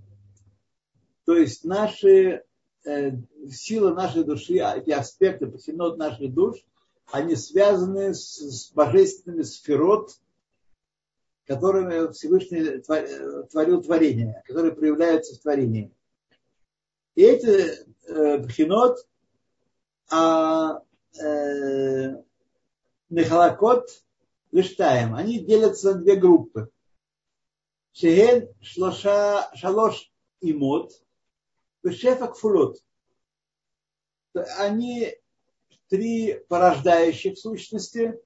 [1.26, 2.44] То есть наши
[2.86, 3.10] э,
[3.50, 6.56] силы нашей души, эти аспекты, посинот наших душ,
[7.10, 10.18] они связаны с, с божественными сферот,
[11.48, 12.82] которыми Всевышний
[13.50, 15.90] творил творение, которые проявляются в творении.
[17.14, 18.98] И эти э, бхинот,
[20.10, 20.82] а
[21.20, 22.16] э,
[24.52, 25.14] Лиштаем.
[25.14, 26.70] Они делятся на две группы.
[27.92, 30.92] Шеген шлоша шалош имот,
[31.90, 32.76] шефа кфулот.
[34.58, 35.14] Они
[35.88, 38.20] три порождающих сущности.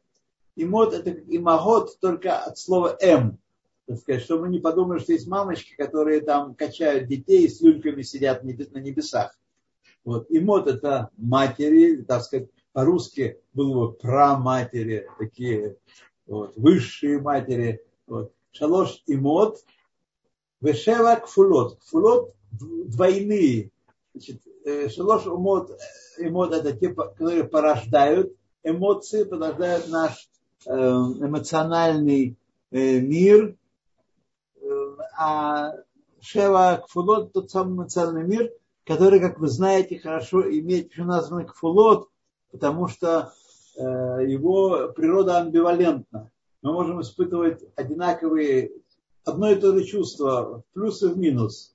[0.57, 3.39] Имот это имагот только от слова м.
[3.87, 7.61] Так сказать, чтобы мы не подумали, что есть мамочки, которые там качают детей и с
[7.61, 9.37] люльками сидят на небесах.
[10.05, 10.27] Вот.
[10.29, 15.77] Имот это матери, так сказать, по-русски было бы праматери, такие
[16.27, 17.83] вот, высшие матери.
[18.07, 18.33] Вот.
[18.53, 19.65] Шалош и мод,
[20.61, 21.79] вешева кфулот.
[21.81, 23.71] Кфулот двойные.
[24.15, 25.79] Значит, э, шалош умот,
[26.19, 32.37] эмод это те, которые порождают эмоции, порождают наш э, эмоциональный
[32.71, 33.57] э, мир.
[35.17, 35.75] А
[36.21, 38.53] Шева Кфулот тот самый эмоциональный мир,
[38.85, 42.09] который, как вы знаете, хорошо имеет, еще назван Кфулот,
[42.51, 43.33] потому что
[43.77, 46.31] э, его природа амбивалентна.
[46.63, 48.71] Мы можем испытывать одинаковые,
[49.25, 51.75] одно и то же чувство, в плюс и в минус.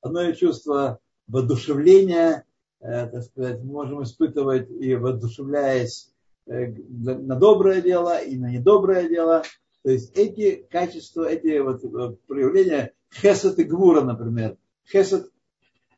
[0.00, 2.44] Одно и чувство воодушевления,
[2.80, 6.13] э, так сказать, можем испытывать и воодушевляясь э,
[6.46, 9.42] на доброе дело и на недоброе дело.
[9.82, 14.56] То есть эти качества, эти вот э, проявления хесед и гвура, например.
[14.90, 15.30] Хесед,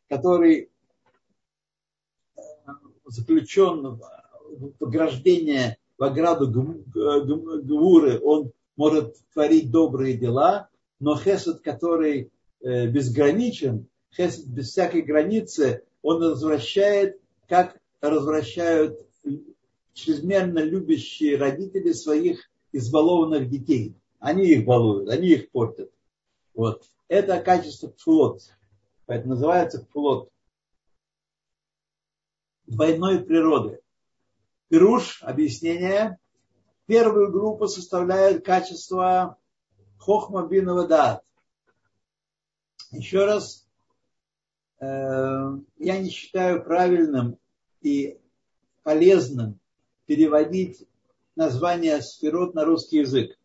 [0.09, 0.70] который
[3.04, 4.00] заключен
[4.50, 10.68] в пограждение в ограду гвуры, он может творить добрые дела,
[11.00, 12.30] но хесед, который
[12.61, 19.00] безграничен, хесед без всякой границы, он развращает, как развращают
[19.96, 23.96] чрезмерно любящие родители своих избалованных детей.
[24.20, 25.90] Они их балуют, они их портят.
[26.54, 26.85] Вот.
[27.09, 28.42] Это качество флот.
[29.06, 30.30] Поэтому называется флот.
[32.66, 33.80] Двойной природы.
[34.68, 36.18] Пируш, объяснение.
[36.85, 39.38] Первую группу составляет качество
[39.98, 40.46] хохма
[40.87, 41.24] дат.
[42.90, 43.66] Еще раз,
[44.80, 44.87] э,
[45.78, 47.38] я не считаю правильным
[47.80, 48.20] и
[48.82, 49.59] полезным
[50.07, 50.87] переводить
[51.35, 53.38] название сферот на русский язык.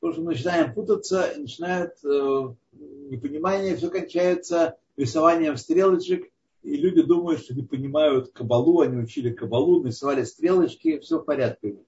[0.00, 6.30] Потому что мы начинаем путаться, начинает э, непонимание, все кончается рисованием стрелочек,
[6.62, 11.78] и люди думают, что не понимают кабалу, они учили кабалу, нарисовали стрелочки, все в порядке.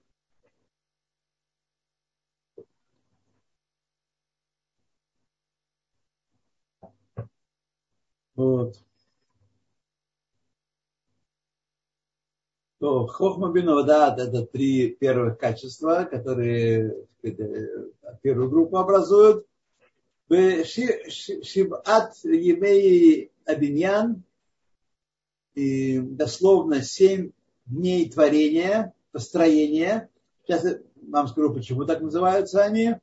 [8.34, 8.76] Вот.
[12.80, 16.96] То хохма бинавадат это три первых качества, которые
[18.22, 19.46] первую группу образуют.
[20.30, 24.22] Шибат Емей Абиньян,
[25.54, 27.32] и дословно семь
[27.66, 30.08] дней творения, построения.
[30.46, 32.94] Сейчас я вам скажу, почему так называются они.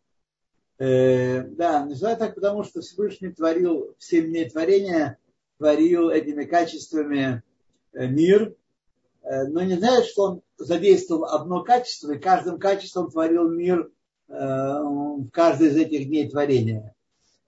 [0.79, 5.19] Э, да, называют так, потому что Всевышний творил в семь дней творения,
[5.59, 7.43] творил этими качествами
[7.93, 8.66] э, мир– Э,
[9.29, 13.91] но не знает, что он задействовал одно качество, и каждым качеством творил мир
[14.29, 16.95] э, в каждый из этих дней творения.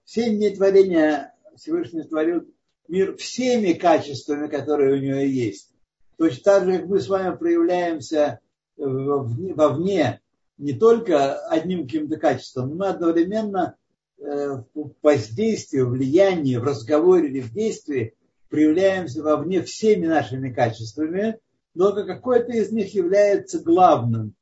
[0.04, 2.42] Семь дней творения Всевышний творил
[2.88, 5.72] мир всеми качествами, которые у него есть.
[6.18, 8.40] Точно так же, как мы с вами проявляемся
[8.76, 10.20] вовне,
[10.58, 13.76] не только одним каким-то качеством, но одновременно
[14.18, 18.14] э, в воздействии, в влиянии, в разговоре или в действии
[18.50, 21.38] проявляемся вовне всеми нашими качествами–
[21.74, 24.34] но какое-то из них является главным.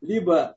[0.00, 0.56] Либо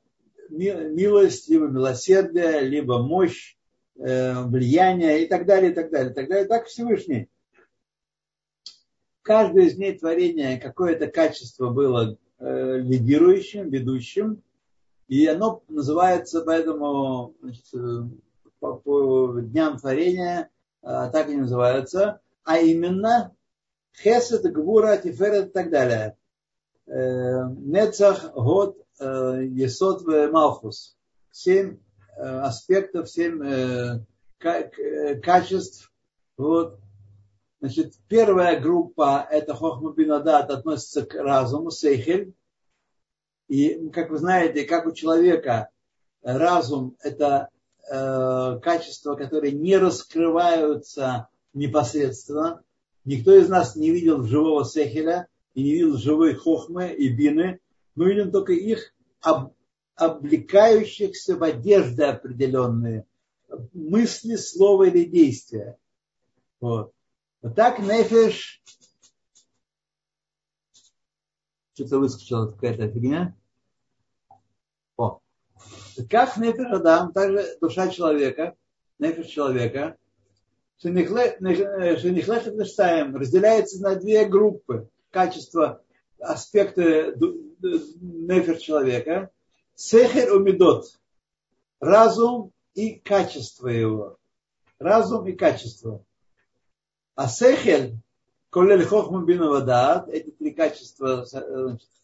[0.50, 3.56] милость, либо милосердие, либо мощь,
[3.96, 6.46] э, влияние и так далее, и так далее, и так далее.
[6.46, 7.28] Так Всевышний.
[9.22, 14.42] Каждое из дней творения какое-то качество было э, лидирующим, ведущим,
[15.06, 18.02] и оно называется поэтому значит, э,
[18.60, 23.34] по, по дням творения так и называются, а именно
[24.02, 26.16] Хесед, Гвура, Тиферет и так далее.
[26.86, 30.96] Нецах, Год, Есот, Малхус.
[31.30, 31.78] Семь
[32.16, 34.04] аспектов, семь
[34.38, 35.92] качеств.
[36.36, 36.78] Вот.
[37.60, 42.32] Значит, первая группа, это Хохма Бинадат, относится к разуму, Сейхель.
[43.48, 45.70] И, как вы знаете, как у человека
[46.22, 47.48] разум– это
[47.90, 52.62] э, качества, которые не раскрываются непосредственно,
[53.08, 57.58] Никто из нас не видел живого Сехеля и не видел живой Хохмы и Бины.
[57.94, 59.54] Мы видим только их об,
[59.94, 63.06] облекающихся в одежды определенные.
[63.72, 65.78] Мысли, слова или действия.
[66.60, 66.92] Вот.
[67.40, 68.62] Вот так Нефеш
[71.72, 73.34] что-то выскочила какая-то фигня.
[74.98, 75.20] О.
[76.10, 78.54] Как Нефеш Адам, также душа человека,
[78.98, 79.96] Нефеш человека,
[80.80, 81.40] Шенихлехет
[82.54, 84.88] Нештаем разделяется на две группы.
[85.10, 85.82] Качество,
[86.20, 87.14] аспекты
[88.00, 89.30] нефер человека.
[89.74, 90.98] Сехер умидот.
[91.80, 94.18] Разум и качество его.
[94.78, 96.04] Разум и качество.
[97.16, 97.96] А сехель,
[98.50, 101.26] колель хохму бинавадат, эти три качества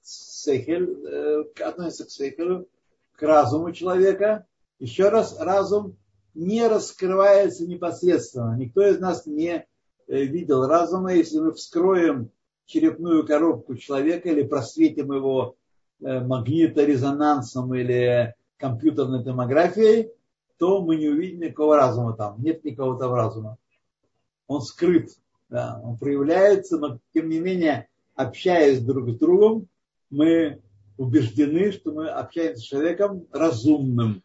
[0.02, 2.68] сехель э, относятся к сехелю,
[3.14, 4.46] к разуму человека.
[4.80, 5.96] Еще раз, разум
[6.34, 8.56] не раскрывается непосредственно.
[8.56, 9.66] Никто из нас не
[10.06, 11.14] э, видел разума.
[11.14, 12.30] Если мы вскроем
[12.66, 15.56] черепную коробку человека или просветим его
[16.00, 20.10] э, магниторезонансом или компьютерной томографией,
[20.58, 22.42] то мы не увидим никакого разума там.
[22.42, 23.58] Нет никакого там разума.
[24.46, 25.10] Он скрыт.
[25.48, 29.68] Да, он проявляется, но тем не менее, общаясь друг с другом,
[30.10, 30.62] мы
[30.96, 34.22] убеждены, что мы общаемся с человеком разумным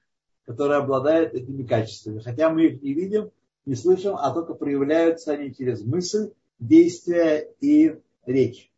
[0.50, 2.22] которые обладают этими качествами.
[2.22, 3.30] Хотя мы их не видим,
[3.68, 8.72] не слышим, а только проявляются они через мысль, действия и речь.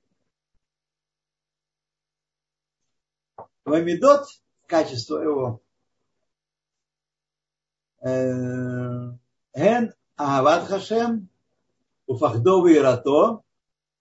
[3.64, 4.26] Вамидот,
[4.68, 5.62] качество его,
[8.02, 9.12] э,
[9.56, 11.30] Ген Агават Хашем,
[12.06, 13.44] Уфахдовый Рато,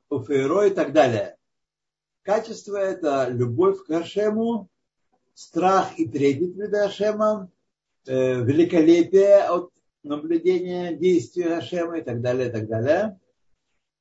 [0.08, 1.36] Уфейро и так далее.
[2.22, 4.68] Качество это любовь к Хашему,
[5.34, 7.52] страх и трепет перед Хашемом,
[8.06, 9.70] великолепие от
[10.02, 13.18] наблюдения действия Хашема и так далее, и так далее.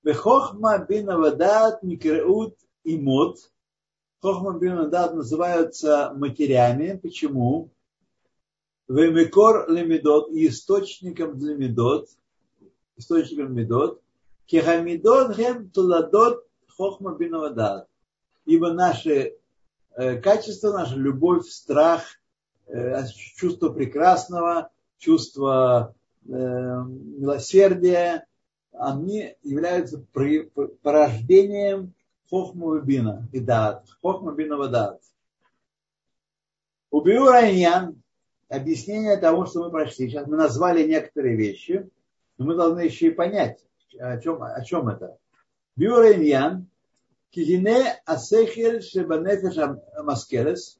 [0.03, 3.37] Бехохма бин авадат микреут и мод.
[4.21, 6.97] Хохма бин авадат называются матерями.
[7.01, 7.69] Почему?
[8.87, 12.07] Вемикор лемидот источником для медот.
[12.95, 14.01] Источником медот.
[14.45, 17.87] Кехамидот хем туладот хохма бин авадат.
[18.45, 19.35] Ибо наши
[19.95, 22.18] э, качества, наша любовь, страх, э,
[23.35, 25.95] чувство прекрасного, чувство
[26.25, 28.25] э, милосердия,
[28.73, 30.03] они являются
[30.81, 31.93] порождением
[32.29, 33.85] хохма бина и дат.
[34.01, 35.01] Хохма бина вадат.
[36.91, 38.01] Убью Райнян,
[38.47, 40.09] объяснение того, что мы прошли.
[40.09, 41.89] Сейчас мы назвали некоторые вещи,
[42.37, 43.63] но мы должны еще и понять,
[43.99, 45.17] о чем, о чем это.
[45.75, 46.67] Бюреньян,
[47.29, 49.55] килине асехель шебанефеш
[50.03, 50.79] маскелес,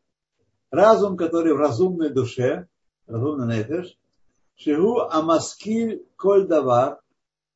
[0.72, 2.68] разум, который в разумной душе,
[3.08, 3.98] разумный нефеш,
[4.56, 6.48] шигу амаскиль коль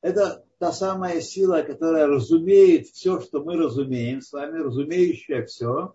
[0.00, 5.94] это та самая сила, которая разумеет все, что мы разумеем с вами, разумеющая все.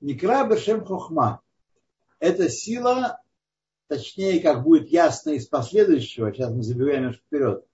[0.00, 1.40] Никра бешем хохма.
[2.18, 3.20] Это сила,
[3.86, 7.64] точнее, как будет ясно из последующего, сейчас мы забегаем немножко вперед,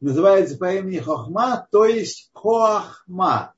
[0.00, 3.54] называется по имени хохма, то есть коахма.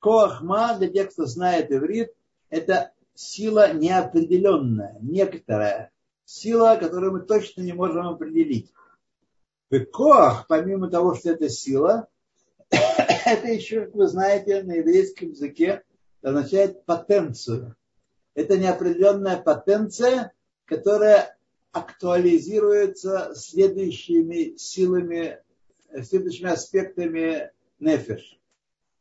[0.00, 2.12] Коахма, для тех, кто знает иврит,
[2.50, 5.90] это сила неопределенная, некоторая.
[6.24, 8.72] Сила, которую мы точно не можем определить.
[9.92, 12.08] Коах, помимо того, что это сила,
[12.70, 15.82] это еще, как вы знаете, на еврейском языке
[16.22, 17.76] означает потенцию.
[18.34, 20.32] Это неопределенная потенция,
[20.64, 21.36] которая
[21.72, 25.40] актуализируется следующими силами,
[26.02, 27.50] следующими аспектами
[27.80, 28.38] нефеш.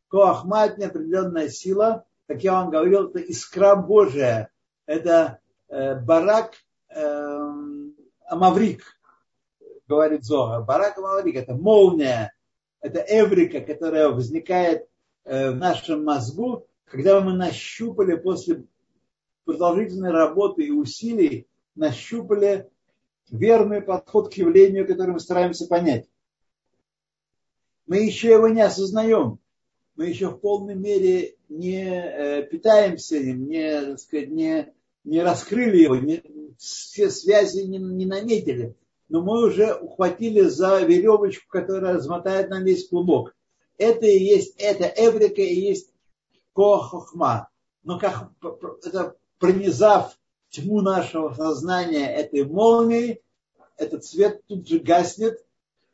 [0.09, 4.49] Коахмат– неопределенная сила, как я вам говорил, это искра Божия,
[4.85, 6.53] это э, барак
[6.89, 7.39] э,
[8.27, 8.83] амаврик,
[9.87, 10.61] говорит Зоха.
[10.61, 12.33] Барак Маврик– это молния,
[12.81, 14.87] это эврика, которая возникает
[15.23, 18.65] э, в нашем мозгу, когда мы нащупали после
[19.45, 22.69] продолжительной работы и усилий, нащупали
[23.29, 26.07] верный подход к явлению, которое мы стараемся понять.
[27.85, 29.39] Мы еще его не осознаем.
[29.95, 34.73] Мы еще в полной мере не э, питаемся им, не, так сказать, не,
[35.03, 36.23] не раскрыли его, не,
[36.57, 38.75] все связи не, не наметили
[39.13, 43.35] но мы уже ухватили за веревочку, которая размотает нам весь клубок.
[43.77, 45.93] Это и есть, это эврика и есть
[46.53, 47.49] кохохма.
[47.83, 48.31] Но как
[48.83, 50.17] это пронизав
[50.49, 53.21] тьму нашего сознания этой молнией,
[53.77, 55.45] этот свет тут же гаснет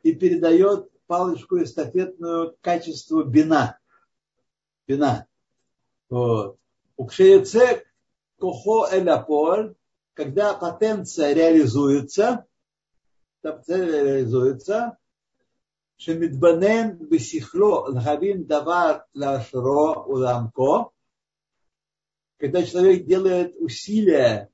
[0.02, 3.79] и передает палочку эстафетную качеству бина
[4.90, 5.26] вина.
[6.08, 6.58] Вот.
[8.38, 9.74] Кохо эляполь,
[10.14, 12.46] когда потенция реализуется,
[13.42, 14.96] потенция реализуется,
[15.98, 20.90] Шемидбанен бисихло лхавин давар лашро уламко,
[22.38, 24.48] когда человек делает усилия,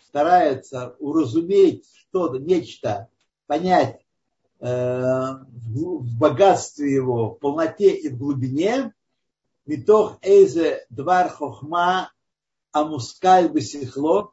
[0.00, 3.10] старается уразуметь что-то, нечто,
[3.46, 4.00] понять
[4.60, 8.94] э, в богатстве его, в полноте и в глубине,
[9.66, 12.12] митох эйзе двар хохма
[12.72, 14.32] амускаль бесихло,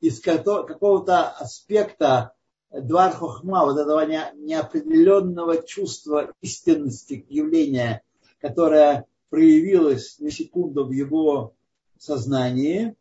[0.00, 2.34] из какого-то аспекта
[2.70, 8.02] Двар Хохма, вот этого неопределенного чувства истинности явления,
[8.40, 11.54] которое проявилось на секунду в его
[11.98, 12.96] сознании,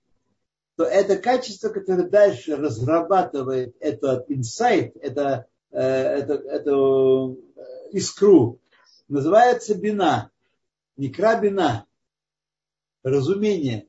[0.76, 7.40] то это качество, которое дальше разрабатывает этот инсайт, это, э, это, эту
[7.92, 8.60] искру,
[9.08, 10.32] называется бина,
[10.98, 11.86] некра бина,
[13.04, 13.88] разумение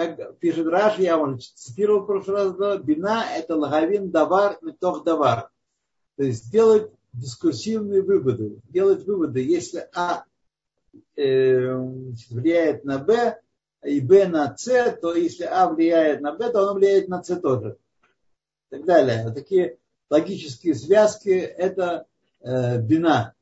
[0.00, 5.50] как пишет Раш, я вам цитировал в прошлый раз, бина это лагавин давар метох давар.
[6.16, 10.24] То есть делать дискуссивные выводы, делать выводы, если А
[11.16, 11.74] э,
[12.30, 13.40] влияет на Б,
[13.84, 17.38] и Б на С, то если А влияет на Б, то оно влияет на С
[17.38, 17.76] тоже.
[18.70, 19.24] И так далее.
[19.24, 19.76] Вот такие
[20.08, 22.06] логические связки это
[22.40, 23.34] э, бина.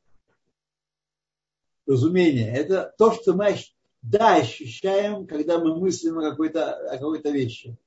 [1.89, 2.55] Разумение.
[2.55, 3.57] Это то, что мы
[4.03, 7.79] да, ощущаем, когда мы мыслим о какой-то, о какой-то вещи.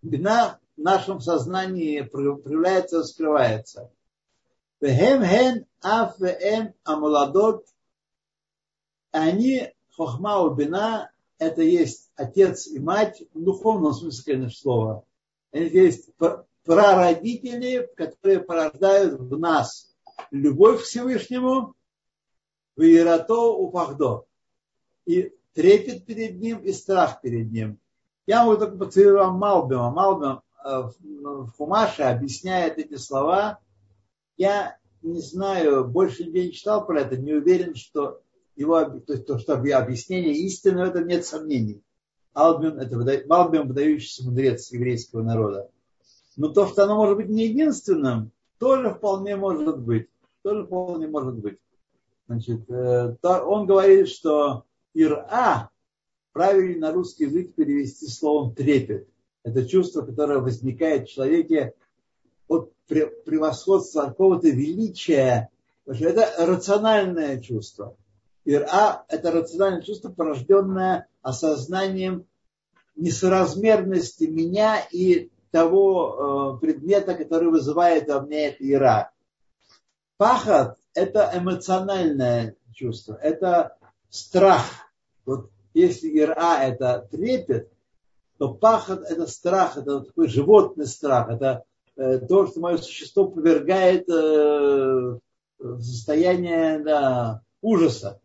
[0.00, 3.92] Бина в нашем сознании проявляется, скрывается.
[4.80, 7.66] Вехем хен аф веем амуладот.
[9.10, 15.04] Они, хохма бина, это есть отец и мать, в духовном смысле, конечно, слова.
[15.52, 16.08] Это есть
[16.64, 19.94] прародители, которые порождают в нас
[20.30, 21.74] любовь к Всевышнему,
[22.80, 24.24] в Иерато Упахдо.
[25.04, 27.78] И трепет перед ним и страх перед ним.
[28.26, 29.90] Я могу только поцитировать вам Малбима.
[29.90, 33.58] Малбим э, в Хумаше объясняет эти слова.
[34.38, 38.22] Я не знаю, больше нигде не читал про это, не уверен, что
[38.56, 41.82] его, то, есть то, что объяснение истины, в этом нет сомнений.
[42.32, 45.68] Албин это Малбим, выдающийся мудрец еврейского народа.
[46.38, 50.08] Но то, что оно может быть не единственным, тоже вполне может быть.
[50.42, 51.58] Тоже вполне может быть.
[52.30, 54.62] Значит, э, он говорит, что
[54.94, 55.68] ира
[56.32, 59.08] правильно на русский язык перевести словом трепет.
[59.42, 61.74] Это чувство, которое возникает в человеке
[62.46, 65.50] от превосходства, от какого-то величия.
[65.86, 67.96] Это рациональное чувство.
[68.44, 72.26] Ира– это рациональное чувство, порожденное осознанием
[72.94, 79.10] несоразмерности меня и того э, предмета, который вызывает во мне ира.
[80.16, 83.76] Пахот– это эмоциональное чувство, это
[84.08, 84.64] страх.
[85.24, 87.70] Вот если ира– это трепет,
[88.38, 91.64] то пахот– это страх, это такой животный страх, это
[91.96, 95.18] э, то, что мое существо повергает э,
[95.58, 98.20] в состояние да, ужаса.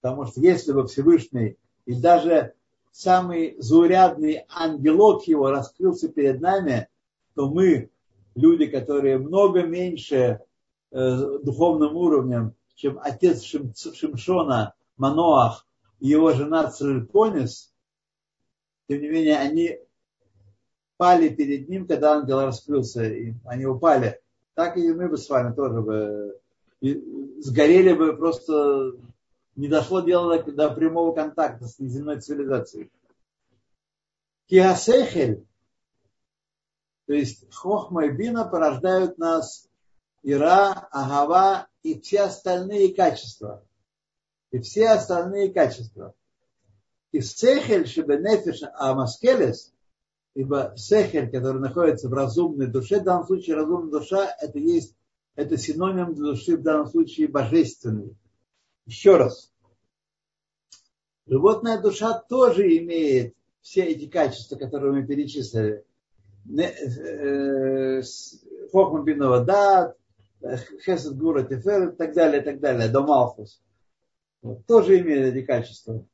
[0.00, 2.54] Потому что если бы Всевышний и даже
[2.92, 6.88] самый заурядный ангелок его раскрылся перед нами,
[7.34, 7.90] то мы,
[8.36, 10.40] люди, которые много меньше
[10.92, 15.66] э, духовным уровнем, чем отец Шим, Шимшона, Маноах
[15.98, 17.72] и его жена Црильпонис,
[18.88, 19.78] тем не менее, они
[20.96, 24.20] пали перед ним, когда ангел раскрылся, и они упали.
[24.54, 26.38] Так и мы бы с вами тоже бы
[27.40, 28.92] сгорели бы просто
[29.56, 32.90] не дошло дело до прямого контакта с неземной цивилизацией.
[34.46, 35.44] Киасехель,
[37.06, 39.68] то есть хохма и бина порождают нас
[40.22, 43.64] ира, агава и все остальные качества.
[44.50, 46.14] И все остальные качества.
[47.12, 49.72] И сехель, чтобы нефиш амаскелес,
[50.34, 54.94] ибо сехель, который находится в разумной душе, в данном случае разумная душа, это есть,
[55.34, 58.16] это синоним для души в данном случае божественный
[58.86, 59.52] еще раз.
[61.26, 65.84] Животная душа тоже имеет все эти качества, которые мы перечислили.
[66.48, 68.02] Э,
[68.72, 69.96] Хохма бинова дат,
[70.84, 73.60] хесед гура тефер и так далее, и так далее, до Малхус.
[74.42, 76.04] Вот, тоже имеет эти качества.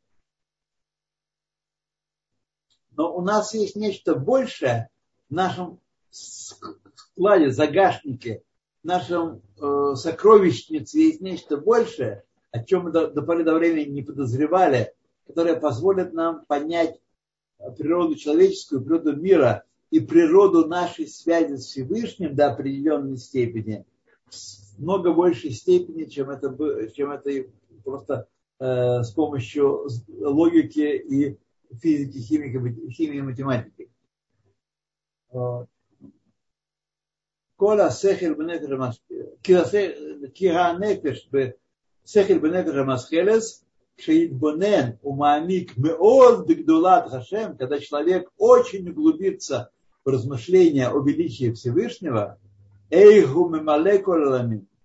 [2.92, 4.88] Но у нас есть нечто большее
[5.28, 5.80] в нашем
[6.10, 8.42] складе, загашнике,
[8.82, 13.88] в нашем э, сокровищнице есть нечто большее, о чем мы до, до поры до времени
[13.88, 14.94] не подозревали,
[15.26, 17.00] которое позволит нам понять
[17.78, 23.84] природу человеческую, природу мира и природу нашей связи с Всевышним до определенной степени,
[24.78, 26.48] много большей степени, чем это,
[26.94, 27.30] чем это
[27.84, 28.26] просто
[28.58, 29.86] э, с помощью
[30.18, 31.38] логики и
[31.76, 33.90] физики, химики, химии и математики.
[47.58, 49.70] Когда человек очень углубится
[50.04, 52.38] размышления о величии Всевышнего,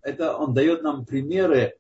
[0.02, 1.76] это он дает нам примеры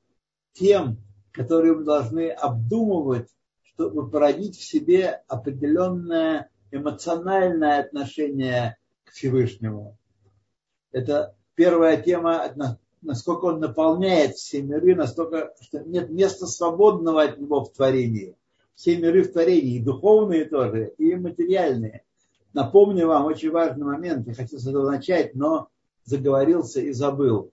[0.54, 0.98] тем,
[1.32, 3.30] которые мы должны обдумывать,
[3.64, 9.98] чтобы породить в себе определенное эмоциональное отношение к Всевышнему.
[10.92, 12.44] Это первая тема
[13.02, 18.36] насколько он наполняет все миры, настолько, что нет места свободного от него в творении.
[18.76, 22.04] Все миры в творении, и духовные тоже, и материальные.
[22.58, 25.68] Напомню вам очень важный момент, я хотел с этого начать, но
[26.06, 27.52] заговорился и забыл,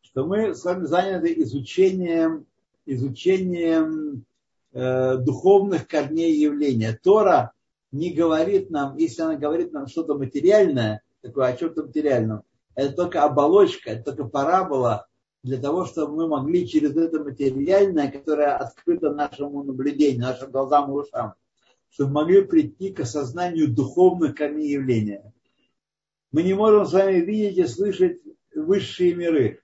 [0.00, 2.46] что мы с вами заняты изучением,
[2.86, 4.24] изучением
[4.72, 6.98] э, духовных корней явления.
[7.02, 7.52] Тора
[7.92, 12.42] не говорит нам, если она говорит нам что-то материальное, такое о чем-то материальном,
[12.74, 15.08] это только оболочка, это только парабола
[15.42, 20.94] для того, чтобы мы могли через это материальное, которое открыто нашему наблюдению, нашим глазам и
[20.94, 21.34] ушам,
[21.90, 25.32] чтобы могли прийти к осознанию духовных корней явления.
[26.32, 28.20] Мы не можем с вами видеть и слышать
[28.54, 29.62] высшие миры.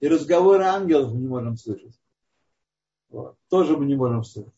[0.00, 1.98] И разговоры ангелов мы не можем слышать.
[3.08, 3.36] Вот.
[3.48, 4.52] Тоже мы не можем слышать.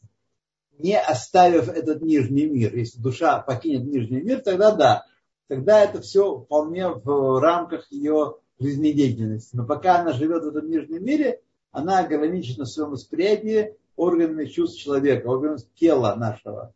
[0.79, 2.75] Не оставив этот нижний мир.
[2.77, 5.07] Если душа покинет нижний мир, тогда да
[5.49, 9.57] тогда это все вполне в рамках ее жизнедеятельности.
[9.57, 11.41] Но пока она живет в этом нижнем мире,
[11.73, 16.73] она ограничена в своем восприятии органами чувств человека, органами тела нашего.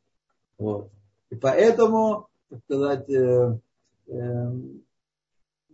[0.62, 0.90] Вот.
[1.30, 3.58] И поэтому, так сказать, э,
[4.06, 4.50] э,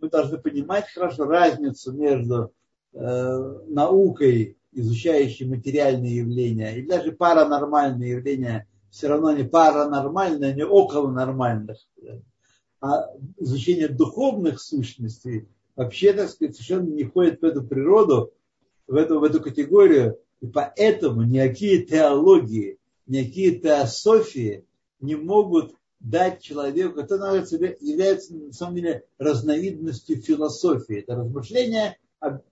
[0.01, 2.51] мы должны понимать хорошо разницу между
[2.93, 11.11] э, наукой, изучающей материальные явления, и даже паранормальные явления, все равно не паранормальные, не около
[11.11, 11.77] нормальных.
[12.81, 18.33] А изучение духовных сущностей вообще, так сказать, совершенно не входит в эту природу,
[18.87, 20.17] в эту, в эту категорию.
[20.41, 24.65] И поэтому никакие теологии, никакие теософии
[24.99, 30.99] не могут дать человеку, это является на самом деле разновидностью философии.
[30.99, 31.97] Это размышление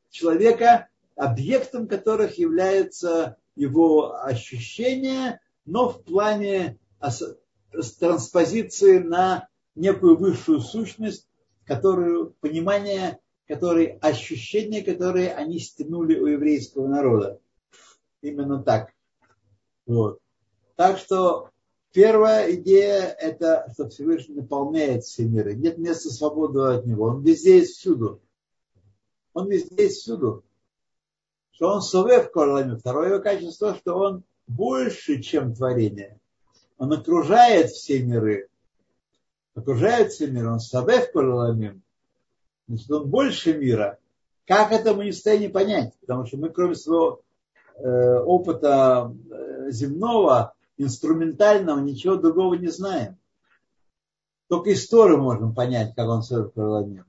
[0.10, 6.78] человека, объектом которых является его ощущение, но в плане
[8.00, 11.28] транспозиции на некую высшую сущность,
[11.66, 17.40] которую понимание, которые, ощущения, которые они стянули у еврейского народа.
[18.22, 18.92] Именно так.
[19.86, 20.20] Вот.
[20.76, 21.50] Так что
[21.94, 25.56] Первая идея– это, что Всевышний наполняет все миры.
[25.56, 27.06] Нет места свободы от него.
[27.06, 28.22] Он везде и всюду.
[29.34, 30.44] Он везде и всюду.
[31.52, 32.76] Что он совев корлами.
[32.76, 36.20] Второе его качество, что он больше, чем творение.
[36.78, 38.50] Он окружает все миры.
[39.56, 40.52] Окружает все миры.
[40.52, 41.82] Он совев корлами.
[42.68, 43.98] Значит, он больше мира.
[44.46, 45.94] Как это мы не в состоянии понять?
[46.02, 47.22] Потому что мы, кроме своего
[47.76, 53.18] э, опыта э, земного, инструментального, ничего другого не знаем.
[54.48, 57.08] Только историю можем понять, как он создал парламент.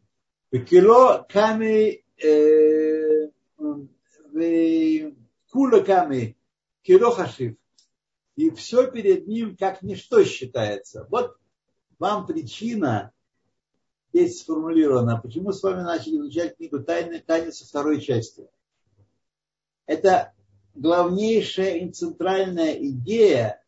[0.50, 2.04] Кило ками
[5.50, 6.36] кула ками
[6.82, 7.56] кило хашив.
[8.36, 11.06] И все перед ним как ничто считается.
[11.10, 11.36] Вот
[11.98, 13.12] вам причина
[14.12, 18.48] здесь сформулирована, почему с вами начали изучать книгу «Тайны, тайны» второй части.
[19.86, 20.32] Это
[20.78, 23.62] главнейшая и центральная идея,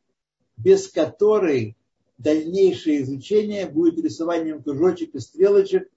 [0.57, 1.77] без которой
[2.19, 5.91] дальнейшее изучение будет рисованием кружочек и стрелочек,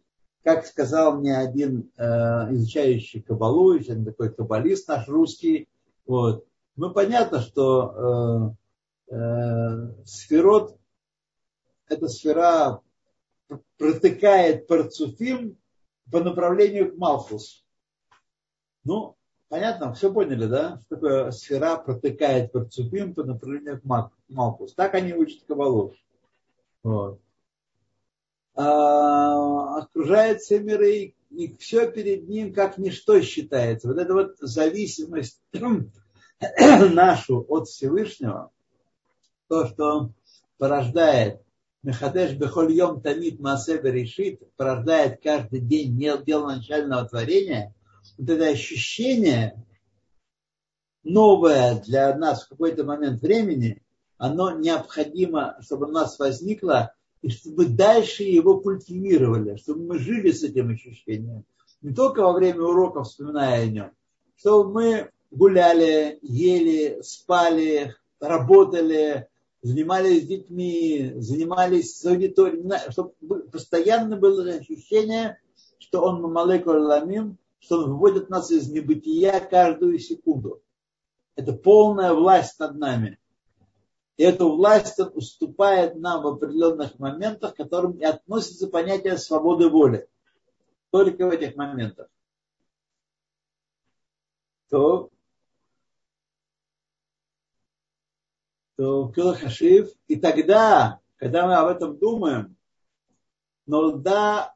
[0.43, 2.03] как сказал мне один э,
[2.53, 5.69] изучающий кабалу, один такой каббалист наш русский.
[6.05, 6.45] Вот.
[6.75, 8.55] Ну, понятно, что
[9.09, 10.77] э, э, сферот,
[11.87, 12.81] эта сфера
[13.77, 15.57] протыкает парцуфим
[16.11, 17.63] по направлению к Малфус.
[18.83, 19.15] Ну,
[19.53, 19.93] Понятно?
[19.93, 20.79] Все поняли, да?
[20.79, 23.83] Что такое сфера протыкает парцупим по направлению к
[24.27, 24.73] Малкус.
[24.73, 25.93] Так они учат Кабалу.
[26.81, 27.19] Вот.
[28.55, 33.89] А, окружает все миры, и все перед ним как ничто считается.
[33.89, 35.39] Вот эта вот зависимость
[36.91, 38.49] нашу от Всевышнего,
[39.49, 40.09] то, что
[40.57, 41.43] порождает
[41.83, 47.71] Мехадеш Бехольем Тамид Масебе решит, порождает каждый день дело начального творения–
[48.17, 49.63] вот это ощущение
[51.03, 53.81] новое для нас в какой-то момент времени,
[54.17, 60.43] оно необходимо, чтобы у нас возникло, и чтобы дальше его культивировали, чтобы мы жили с
[60.43, 61.45] этим ощущением.
[61.81, 63.91] Не только во время уроков, вспоминая о нем,
[64.35, 69.27] чтобы мы гуляли, ели, спали, работали,
[69.61, 73.13] занимались с детьми, занимались с аудиторией, чтобы
[73.51, 75.39] постоянно было ощущение,
[75.79, 80.61] что он Мамалек Ламим, что он выводит нас из небытия каждую секунду.
[81.35, 83.19] Это полная власть над нами.
[84.17, 89.69] И эту власть он уступает нам в определенных моментах, к которым и относится понятие свободы
[89.69, 90.07] воли.
[90.91, 92.09] Только в этих моментах.
[94.69, 95.09] То,
[98.75, 99.89] то Килахашив.
[100.07, 102.57] И тогда, когда мы об этом думаем,
[103.65, 104.53] но да,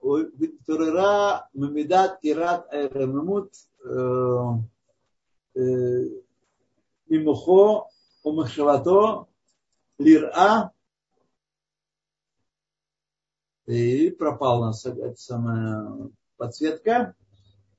[0.65, 3.53] Турера Мамидат Ират Айрамамут
[7.07, 7.87] Мимухо
[8.23, 9.27] Умахшавато
[9.97, 10.71] Лира
[13.67, 17.15] и пропала у нас эта самая подсветка,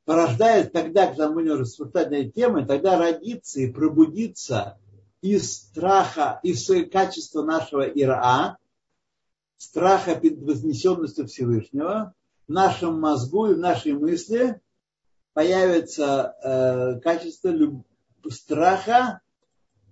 [0.05, 4.79] порождает тогда, когда мы будем рассуждать темы, тогда родиться и пробудиться
[5.23, 8.59] из страха, из качества нашего Ира,
[9.59, 12.15] страха перед вознесенностью Всевышнего,
[12.47, 14.61] в нашем мозгу и в нашей мысли
[15.35, 17.85] появится э, качество люб...
[18.31, 19.21] страха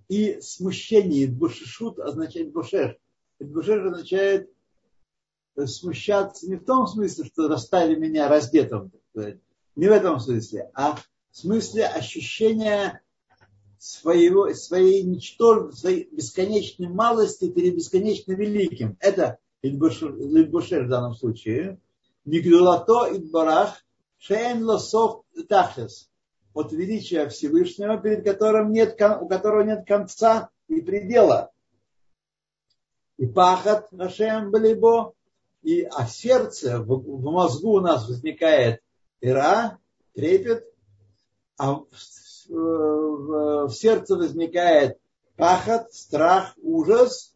[0.07, 1.27] и смущения.
[1.27, 2.97] Бушешут означает бушеш.
[3.39, 4.49] Бушеш означает
[5.55, 10.95] э, смущаться не в том смысле, что расстали меня раздетым, не в этом смысле, а
[10.95, 13.01] в смысле ощущения
[13.77, 18.97] своего, своей ничтожности, своей бесконечной малости перед бесконечно великим.
[18.99, 21.79] Это Лильбушер в данном случае,
[22.25, 23.83] Мигдулато и Барах,
[24.17, 26.09] Шейн Лосов Тахлес.
[26.53, 31.51] от величия Всевышнего, перед которым нет, у которого нет конца и предела.
[33.17, 35.13] И пахат нашем балибо,
[35.61, 38.81] и а сердце, в, в мозгу у нас возникает
[39.21, 39.79] ира,
[40.13, 40.65] трепет,
[41.57, 41.87] а в,
[42.49, 44.99] в, в сердце возникает
[45.35, 47.33] пахот, страх, ужас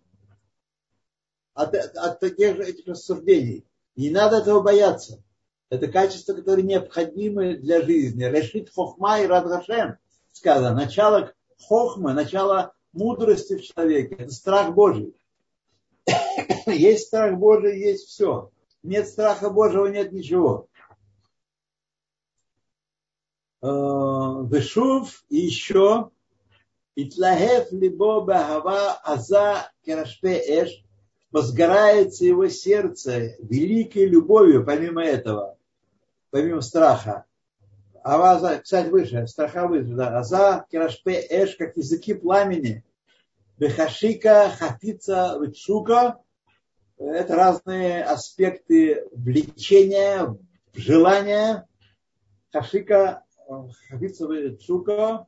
[1.53, 3.65] от, от таких же этих рассуждений.
[3.95, 5.23] Не надо этого бояться.
[5.69, 8.23] Это качество, которое необходимо для жизни.
[8.23, 9.97] Решит хохма и радгашем.
[10.31, 14.15] Сказано, начало хохмы, начало мудрости в человеке.
[14.15, 15.15] Это страх Божий.
[16.67, 18.51] Есть страх Божий, есть все.
[18.83, 20.67] Нет страха Божьего, нет ничего.
[23.61, 26.09] Э, Вышув и еще
[26.95, 30.83] Итлахев либо бахава аза керашпе эш
[31.31, 35.57] возгорается его сердце великой любовью помимо этого
[36.31, 37.25] помимо страха.
[38.03, 40.17] Аваза, кстати, выше, страха выше, да.
[40.17, 42.83] Аза, кирашпе, эш, как языки пламени.
[43.57, 46.17] Бехашика, хафица, вичука.
[46.97, 50.35] Это разные аспекты влечения,
[50.73, 51.67] желания.
[52.51, 53.23] Хашика,
[53.89, 55.27] хафица, вичука.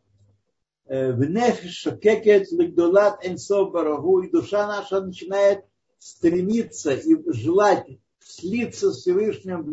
[0.85, 4.21] В нефиш шокекет лигдулат энсов барагу.
[4.21, 5.63] И душа наша начинает
[6.03, 7.87] стремиться и желать
[8.19, 9.63] слиться с Всевышним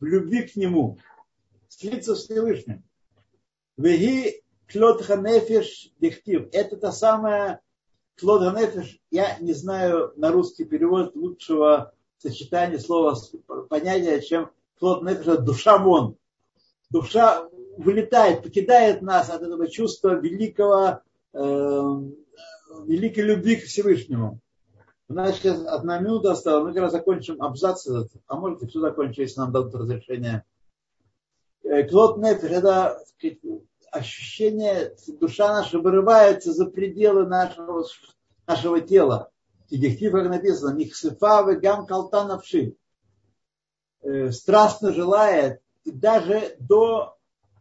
[0.00, 0.98] в любви к Нему,
[1.68, 2.84] слиться с Всевышним.
[3.78, 6.48] Веги клот ханефиш дихтив.
[6.52, 7.62] Это та самая
[8.20, 9.00] клот ханефиш.
[9.10, 13.16] Я не знаю на русский перевод лучшего сочетания слова,
[13.70, 16.16] понятия, чем клот нефиш, душа вон.
[16.90, 17.48] Душа
[17.78, 21.00] вылетает, покидает нас от этого чувства великого,
[21.32, 21.38] э,
[22.84, 24.38] великой любви к Всевышнему.
[25.12, 29.22] Нас сейчас одна минута осталась, мы когда закончим абзац этот, а может и все закончим,
[29.22, 30.46] если нам дадут разрешение.
[31.64, 32.98] Э, Клод нефиш, это
[33.90, 37.84] ощущение, душа наша вырывается за пределы нашего,
[38.46, 39.28] нашего тела.
[39.70, 42.76] Дихтив, как написано, нихсифа гам калта навши.
[44.00, 47.18] Э, страстно желает, и даже до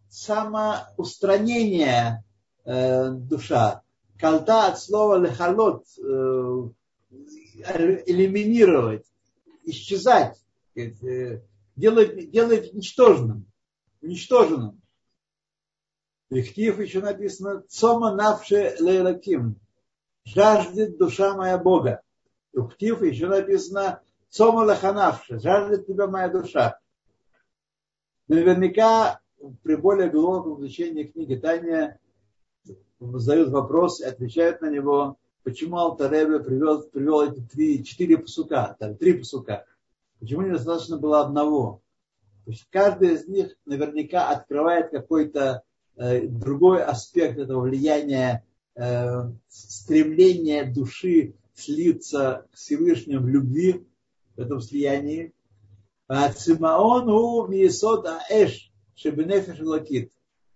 [0.09, 2.23] самоустранения
[2.63, 3.81] э, душа.
[4.17, 5.83] Калта от слова лехалот,
[7.55, 9.05] элиминировать,
[9.63, 10.41] исчезать,
[10.75, 11.41] э,
[11.75, 13.45] делать, делать ничтожным,
[14.01, 14.81] уничтоженным.
[16.29, 19.57] Рехтив еще написано «Цома навше лейлаким»
[20.23, 22.01] жаждет душа моя Бога.
[22.53, 26.79] Ухтив еще написано «Цома лаханавше» жаждет тебя моя душа.
[28.27, 29.19] Наверняка
[29.63, 31.99] при более глубоком изучении книги Таня
[32.99, 38.75] задают вопрос и отвечают на него почему Алтер Ребе привел, привел эти три, четыре пасука,
[38.79, 39.65] там, три пасука.
[40.19, 41.81] Почему недостаточно было одного?
[42.45, 45.63] То есть каждый из них наверняка открывает какой-то
[45.95, 53.85] э, другой аспект этого влияния, э, стремления души слиться к Всевышнему в любви,
[54.35, 55.33] в этом слиянии.
[56.07, 60.11] הצימאון הוא מיסוד האש שבנפש האלוקית.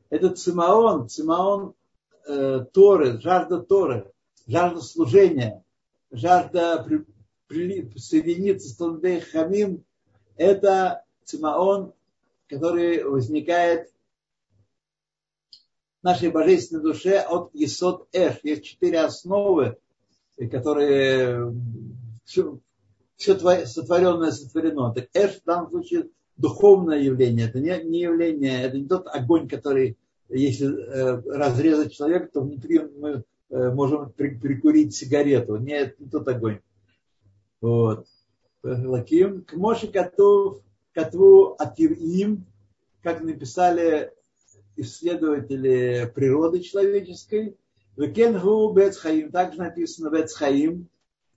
[0.10, 1.74] Это цимаон, цимаон
[2.28, 4.12] э, Торы, жажда Торы
[4.48, 5.64] жажда служения,
[6.12, 7.06] жажда при,
[7.48, 9.84] при, соединиться с Талдей Хамим,
[10.38, 11.94] это цимаон,
[12.48, 13.92] который возникает
[16.02, 18.40] в нашей божественной душе от Исот Эш.
[18.44, 19.78] Есть четыре основы,
[20.52, 21.54] которые
[22.26, 22.60] все,
[23.16, 24.94] все сотворенное сотворено.
[24.94, 27.48] Так Эш в данном случае духовное явление.
[27.48, 29.98] Это не, не явление, это не тот огонь, который,
[30.30, 35.58] если э, разрезать человека, то внутри мы можем прикурить сигарету.
[35.58, 36.60] Нет, не тот огонь.
[37.62, 38.08] Вот.
[38.64, 39.44] Лаким.
[39.44, 42.46] К Моше Катву Атирим,
[43.04, 44.12] как написали
[44.76, 47.58] исследователи природы человеческой.
[47.96, 50.90] Векенгу Бецхаим, также написано Бецхаим,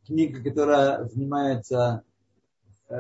[0.06, 2.02] книга, которая занимается
[2.88, 2.94] э,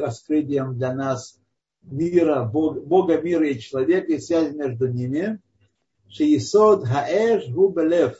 [0.00, 1.38] раскрытием для нас
[1.82, 5.40] мира, Бога, Бога мира и человека и связи между ними.
[6.08, 8.18] Шиисод Хаэш Губелев.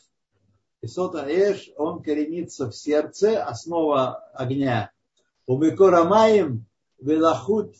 [0.84, 4.92] Исот Аэш, он коренится в сердце, основа огня.
[5.46, 6.66] У Микорамаем
[7.00, 7.74] Велахут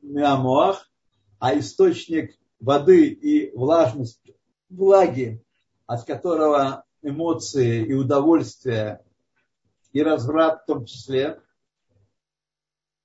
[0.00, 0.90] Миамоах,
[1.38, 4.38] а источник воды и влажности,
[4.70, 5.44] влаги,
[5.86, 9.04] от которого эмоции и удовольствие
[9.92, 11.38] и разврат в том числе,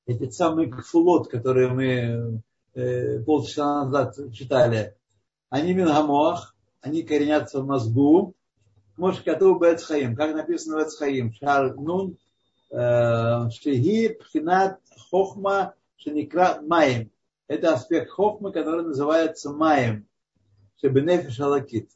[0.06, 2.42] эти самые кфулот, которые мы
[2.74, 4.96] э, полчаса назад читали,
[5.50, 8.34] они мингамоах, они коренятся в мозгу,
[9.02, 12.20] Мош Кату Бецхаим, как написано Бецхаим, Шар Нун,
[12.70, 14.80] Шехи Пхинат
[15.10, 17.10] Хохма Шеникра Маем.
[17.48, 20.06] Это аспект Хохмы, который называется Маем.
[20.80, 21.90] Шебенефиш Алакит.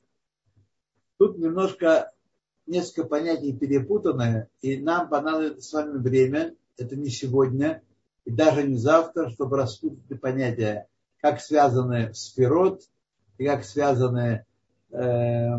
[1.20, 2.12] Тут немножко
[2.66, 7.84] несколько понятий перепутаны, и нам понадобится с вами время, это не сегодня,
[8.26, 10.88] и даже не завтра, чтобы распутать понятия,
[11.22, 12.82] как связаны сферот,
[13.38, 14.44] и как связаны
[14.90, 15.52] э,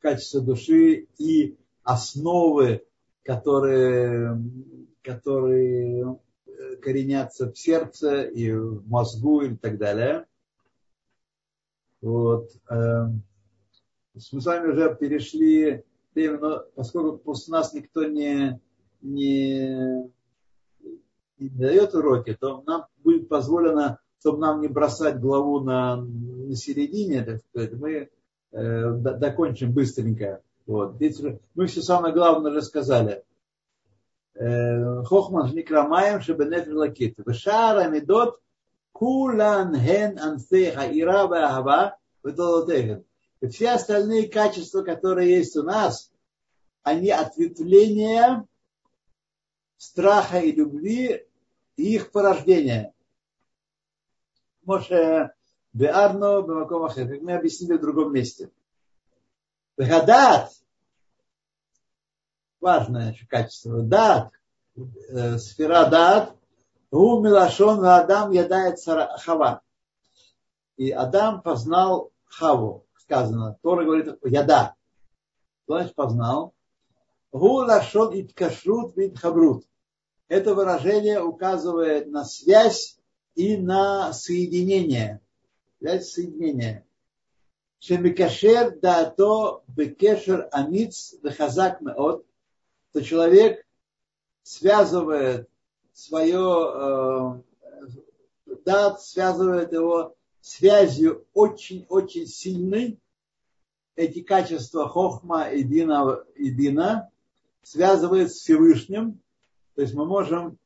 [0.00, 2.84] качество души и основы,
[3.22, 4.42] которые,
[5.02, 6.18] которые
[6.82, 10.26] коренятся в сердце и в мозгу и так далее.
[12.00, 12.50] Вот.
[12.68, 13.22] Эм,
[14.14, 15.84] мы с вами уже перешли
[16.14, 18.60] время, но поскольку после нас никто не,
[19.02, 20.10] не,
[21.38, 27.22] не дает уроки, то нам будет позволено, чтобы нам не бросать главу на, на середине,
[27.22, 28.10] так сказать, мы
[28.52, 30.42] э, докончим быстренько.
[30.66, 31.00] Вот.
[31.54, 33.24] Мы все самое главное рассказали.
[34.34, 37.14] Э, Хохман Никрамаем Шебенефер Лакит.
[37.26, 38.40] Вешара Медот
[38.92, 43.04] Кулан Хен Ансе Хаира Ахава Ведолотехен.
[43.40, 46.12] И все остальные качества, которые есть у нас,
[46.82, 48.46] они ответвления
[49.76, 51.26] страха и любви
[51.76, 52.92] и их порождения.
[54.62, 55.32] Моше
[55.72, 58.50] Беарно Бемакомахе, как мы объяснили в другом месте.
[59.76, 60.50] Гадат,
[62.60, 64.32] важное качество, дат,
[64.76, 66.36] э, сфера дат,
[66.90, 69.62] у Милашон Адам ядает Хава.
[70.76, 73.58] И Адам познал Хаву, сказано.
[73.62, 74.74] Тора говорит, яда.
[75.66, 76.54] Значит познал?
[77.32, 79.64] Гу лашон иткашрут вид хабрут.
[80.26, 82.98] Это выражение указывает на связь
[83.34, 85.20] и на соединение.
[85.80, 86.86] Связь соединения.
[87.78, 92.26] Шемикашер даато бекешер амиц вехазак меот.
[92.92, 93.64] То человек
[94.42, 95.48] связывает
[95.94, 97.42] свое
[98.46, 103.00] э, дат, связывает его связью очень-очень сильной.
[103.96, 107.10] Эти качества хохма и дина, и дина
[107.62, 109.18] связывает с Всевышним.
[109.76, 110.58] То есть мы можем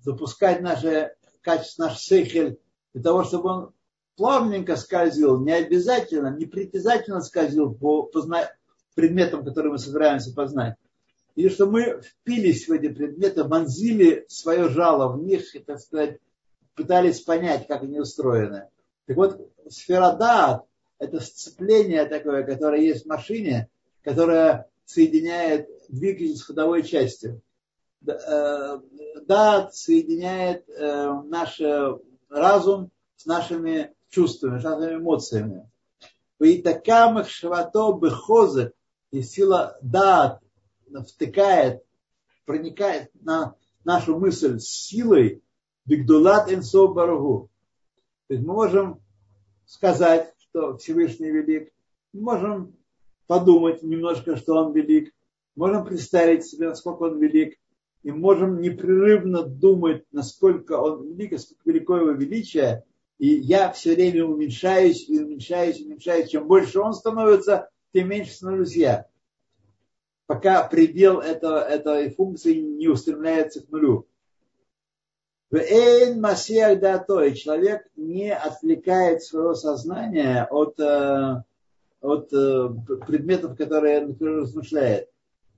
[0.00, 2.58] запускать наше качество, наш сейхель
[2.94, 3.74] для того, чтобы он
[4.18, 8.20] плавненько скользил, не обязательно, не притязательно скользил по, по
[8.96, 10.74] предметам, которые мы собираемся познать.
[11.36, 16.18] Или что мы впились в эти предметы, вонзили свое жало в них и, так сказать,
[16.74, 18.68] пытались понять, как они устроены.
[19.06, 20.64] Так вот, сфера дат–
[20.98, 23.68] это сцепление такое, которое есть в машине,
[24.02, 27.40] которое соединяет двигатель с ходовой частью.
[28.04, 28.80] Э,
[29.26, 31.60] дат соединяет э, наш
[32.28, 35.70] разум с нашими чувствами, нашими эмоциями.
[36.40, 38.72] И такам их швато бехозы,
[39.10, 40.40] и сила дат
[41.06, 41.82] втыкает,
[42.44, 45.42] проникает на нашу мысль с силой,
[45.84, 47.50] бигдулат энсо барагу.
[48.26, 49.00] То есть мы можем
[49.66, 51.72] сказать, что Всевышний велик,
[52.12, 52.76] мы можем
[53.26, 55.12] подумать немножко, что он велик,
[55.56, 57.58] можем представить себе, насколько он велик,
[58.02, 62.84] и можем непрерывно думать, насколько он велик, насколько велико его величие,
[63.18, 66.30] и я все время уменьшаюсь уменьшаюсь, уменьшаюсь.
[66.30, 69.06] Чем больше он становится, тем меньше становлюсь я.
[70.26, 74.06] Пока предел этого, этой функции не устремляется к нулю.
[75.50, 81.42] Эйн Масиах Дато, и человек не отвлекает своего сознания от, э,
[82.02, 82.68] от э,
[83.06, 85.08] предметов, которые он размышляет.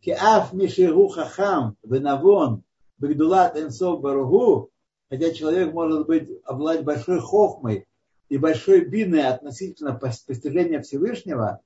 [0.01, 2.63] Киаф Мишигу Хахам Венавон
[2.99, 4.71] Багдулат Энсов Баругу,
[5.11, 7.87] хотя человек может быть обладать большой хохмой
[8.29, 11.61] и большой биной относительно постижения Всевышнего,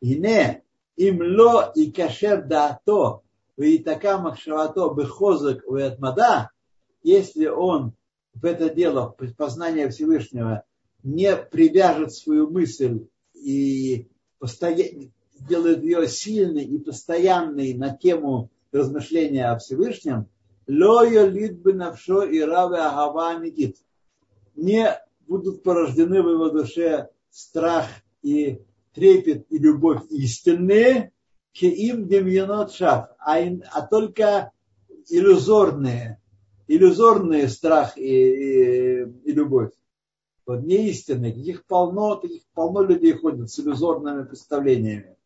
[0.00, 0.62] и не
[0.96, 3.22] им ло и кашер дато,
[3.56, 6.50] и така махшавато бехозак у атмада,
[7.02, 7.94] если он
[8.34, 10.64] в это дело познания Всевышнего
[11.02, 15.10] не привяжет свою мысль и постоянно
[15.48, 20.28] делает ее сильной и постоянной на тему размышления о Всевышнем,
[20.70, 23.76] лоя лидбы навшо и раве агава медит.
[24.54, 27.86] Не будут порождены в его душе страх
[28.22, 28.60] и
[28.94, 31.12] трепет и любовь истинные,
[31.52, 33.38] к им демьянот шаф, а,
[33.72, 34.52] а только
[35.08, 36.20] иллюзорные,
[36.68, 39.72] иллюзорные страх и, и, и любовь.
[40.46, 45.16] Вот не истинные, таких полно, таких полно людей ходят с иллюзорными представлениями.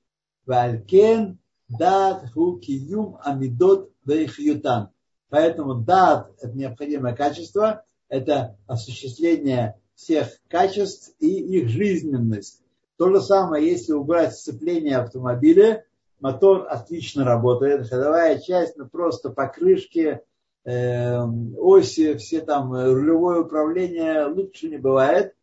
[0.46, 1.38] Валькен
[1.68, 4.93] дат ху киюм амидот вейхьютан.
[5.34, 12.62] Поэтому дат– это необходимое качество, это осуществление всех качеств и их жизненность.
[12.98, 15.86] То же самое, если убрать сцепление автомобиля,
[16.20, 20.20] мотор отлично работает, ходовая часть, ну просто покрышки,
[20.64, 21.18] э,
[21.58, 25.34] оси, все там, рулевое управление лучше не бывает.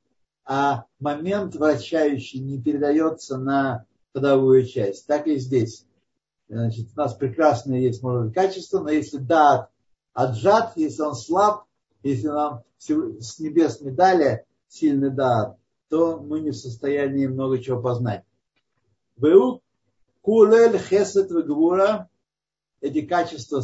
[0.45, 3.83] а момент вращающий не передается на
[4.13, 5.05] ходовую часть.
[5.05, 5.85] Так и здесь.
[6.47, 9.70] Значит, у нас прекрасное есть, может быть, качество, но если дат
[10.13, 11.65] отжат, если он слаб,
[12.03, 15.57] если нам с небес не дали сильный дат,
[15.89, 18.23] то мы не в состоянии много чего познать.
[19.17, 19.61] Веу
[20.21, 22.09] кулель хесет вегвура,
[22.79, 23.61] эти качества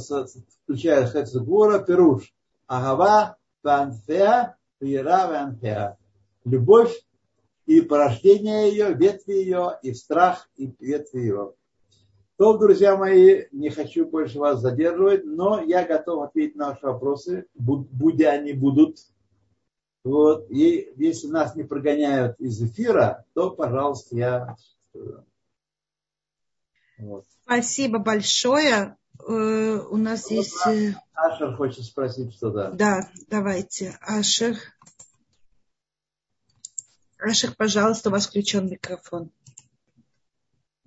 [0.64, 2.34] включают хесет вегвура, пируш,
[2.68, 5.98] агава, ванфеа, вера, ванфеа.
[6.46, 6.94] Любовь
[7.66, 11.54] и порождение ее, ветви ее, и страх, и ветви ее.
[12.38, 17.48] То, друзья мои, не хочу больше вас задерживать, но я готов ответить на ваши вопросы,
[17.56, 19.00] будь они будут.
[20.04, 20.50] Вот.
[20.52, 24.56] И если нас не прогоняют из эфира, то, пожалуйста, я...
[27.00, 27.26] Вот.
[27.44, 28.98] Спасибо большое.
[29.28, 30.68] Э, у нас вот есть...
[30.68, 32.72] Э, Ашер хочет спросить что-то.
[32.72, 33.98] Да, давайте.
[34.02, 34.58] Ашер.
[37.20, 39.32] Ашер, пожалуйста, у вас включен микрофон.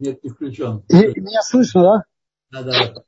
[0.01, 0.83] Нет, не включен.
[0.89, 1.83] И, меня слышно,
[2.51, 2.63] да?
[2.63, 3.03] Да, да.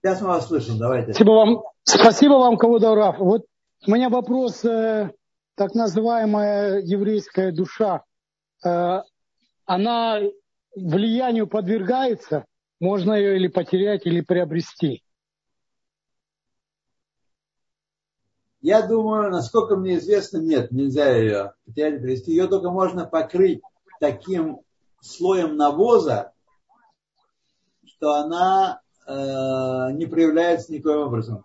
[0.00, 1.12] Сейчас мы вас слышим, давайте.
[1.12, 3.18] Спасибо вам, спасибо вам Кавудараф.
[3.18, 3.44] Вот
[3.86, 5.10] у меня вопрос, э,
[5.56, 8.04] так называемая еврейская душа,
[8.64, 9.02] э,
[9.66, 10.20] она
[10.76, 12.44] влиянию подвергается?
[12.80, 15.02] Можно ее или потерять, или приобрести?
[18.60, 22.30] Я думаю, насколько мне известно, нет, нельзя ее потерять, приобрести.
[22.30, 23.60] Ее только можно покрыть
[23.98, 24.60] таким
[25.00, 26.32] слоем навоза,
[27.84, 29.12] что она э,
[29.92, 31.44] не проявляется никоим образом.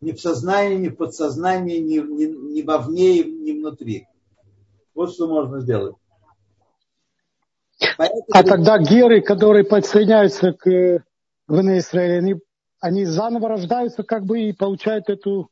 [0.00, 4.06] Ни в сознании, ни в подсознании, ни, ни, ни вовне, ни внутри.
[4.94, 5.96] Вот что можно сделать.
[7.96, 8.24] Поэтому...
[8.32, 11.04] А тогда геры, которые подсоединяются к
[11.46, 12.34] ВН Израиля, они,
[12.80, 15.50] они заново рождаются как бы и получают эту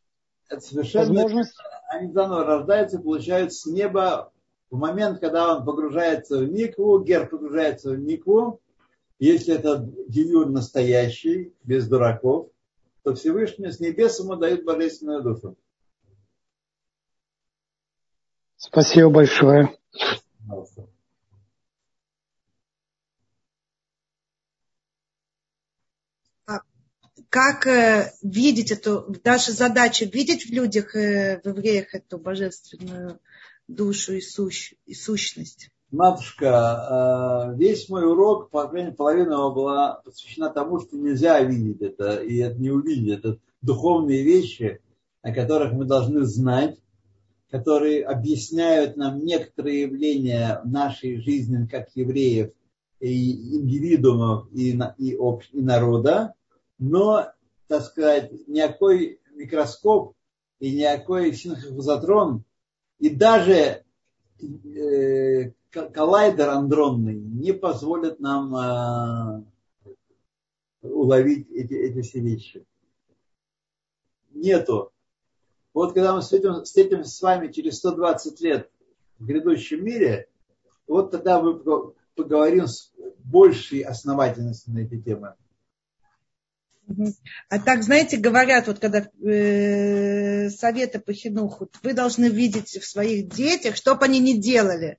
[0.48, 1.54] Это совершенно возможность?
[1.90, 4.32] Они заново рождаются получают с неба
[4.70, 8.60] в момент, когда он погружается в микву, гер погружается в микву,
[9.18, 12.50] если это гиюр настоящий, без дураков,
[13.02, 15.56] то Всевышний с небес ему дает божественную душу.
[18.56, 19.78] Спасибо большое.
[20.40, 20.88] Пожалуйста.
[26.46, 26.60] А
[27.28, 33.20] как э, видеть эту, наша задача видеть в людях, э, в евреях эту божественную
[33.68, 35.70] душу и, сущ, и сущность.
[35.90, 41.40] Матушка, э, весь мой урок, по крайней мере, половина его была посвящена тому, что нельзя
[41.40, 43.18] видеть это, и это не увидеть.
[43.18, 44.80] Это духовные вещи,
[45.22, 46.78] о которых мы должны знать,
[47.50, 52.50] которые объясняют нам некоторые явления нашей жизни как евреев
[52.98, 56.34] и индивидуумов и, и, общ, и народа,
[56.78, 57.28] но,
[57.68, 60.14] так сказать, никакой микроскоп
[60.58, 62.44] и никакой синхрозатрон
[62.98, 63.84] и даже
[64.40, 69.44] э, коллайдер андронный не позволит нам э,
[70.82, 72.64] уловить эти, эти все вещи.
[74.30, 74.92] Нету.
[75.74, 78.70] Вот когда мы встретим, встретимся с вами через 120 лет
[79.18, 80.28] в грядущем мире,
[80.86, 81.60] вот тогда мы
[82.14, 85.34] поговорим с большей основательностью на эти темы.
[87.48, 93.28] А так, знаете, говорят, вот когда э, советы по хинуху, вы должны видеть в своих
[93.28, 94.98] детях, что бы они ни делали,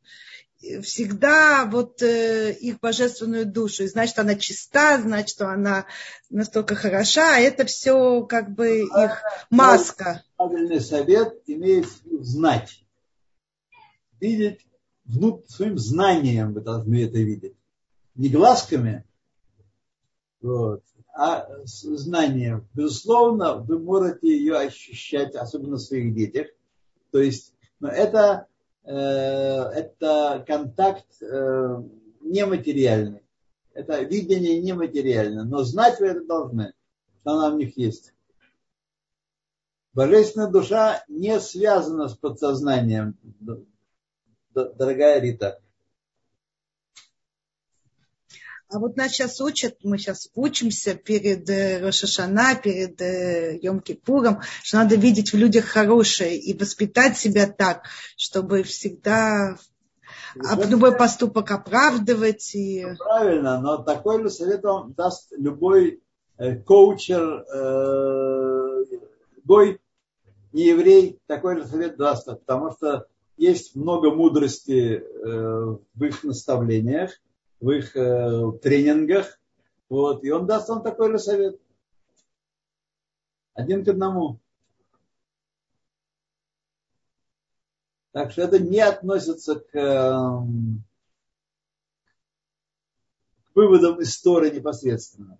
[0.81, 3.83] всегда вот э, их божественную душу.
[3.83, 5.85] И значит, она чиста, значит, что она
[6.29, 10.23] настолько хороша, а это все как бы их маска.
[10.35, 11.87] Правильный совет имеет
[12.19, 12.83] знать.
[14.19, 14.65] Видеть
[15.05, 17.55] внут, своим знанием вы должны это видеть.
[18.15, 19.05] Не глазками,
[20.41, 20.83] вот,
[21.17, 22.67] а знанием.
[22.75, 26.47] Безусловно, вы можете ее ощущать, особенно в своих детях.
[27.11, 28.45] То есть, но это,
[28.83, 31.81] э, это контакт э,
[32.21, 33.23] нематериальный.
[33.73, 35.43] Это видение нематериальное.
[35.43, 36.73] Но знать вы это должны,
[37.21, 38.13] что она в них есть.
[39.93, 43.17] Божественная душа не связана с подсознанием,
[44.53, 45.59] дорогая Рита.
[48.69, 54.77] А вот нас сейчас учат, мы сейчас учимся перед э, Рошашана, перед э, Йом-Кипуром, что
[54.77, 57.85] надо видеть в людях хорошее и воспитать себя так,
[58.17, 59.55] чтобы всегда
[60.35, 62.53] любой поступок оправдывать.
[62.55, 62.85] И...
[62.99, 66.03] Правильно, но такой совет вам даст любой
[66.37, 68.83] э, коучер, э,
[69.45, 69.79] гой,
[70.51, 73.07] не еврей, такой же совет даст, потому что
[73.37, 77.11] есть много мудрости в их наставлениях,
[77.59, 79.39] в их э, тренингах.
[79.89, 81.59] Вот, и он даст вам такой же совет.
[83.53, 84.39] Один к одному.
[88.11, 90.83] Так что это не относится к, эм,
[93.45, 95.39] к выводам истории непосредственно.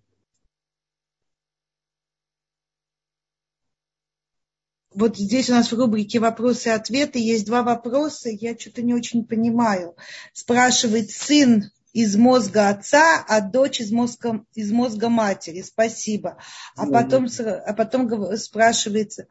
[4.98, 8.96] вот здесь у нас в рубрике вопросы и ответы есть два вопроса, я что-то не
[8.96, 9.96] очень понимаю.
[10.34, 15.64] Спрашивает сын из мозга отца, а дочь из мозга, из мозга матери.
[15.64, 16.38] Спасибо.
[16.76, 19.26] А потом, а потом спрашивается,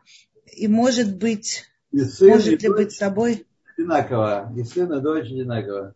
[0.53, 1.63] и может быть,
[1.93, 3.47] и сын, может ли быть с тобой?
[3.77, 4.53] Одинаково.
[4.57, 5.95] И сын, и дочь одинаково.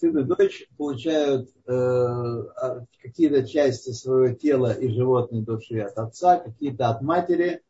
[0.00, 6.40] Сын и дочь получают э, а, какие-то части своего тела и животной души от отца,
[6.40, 7.62] какие-то от матери.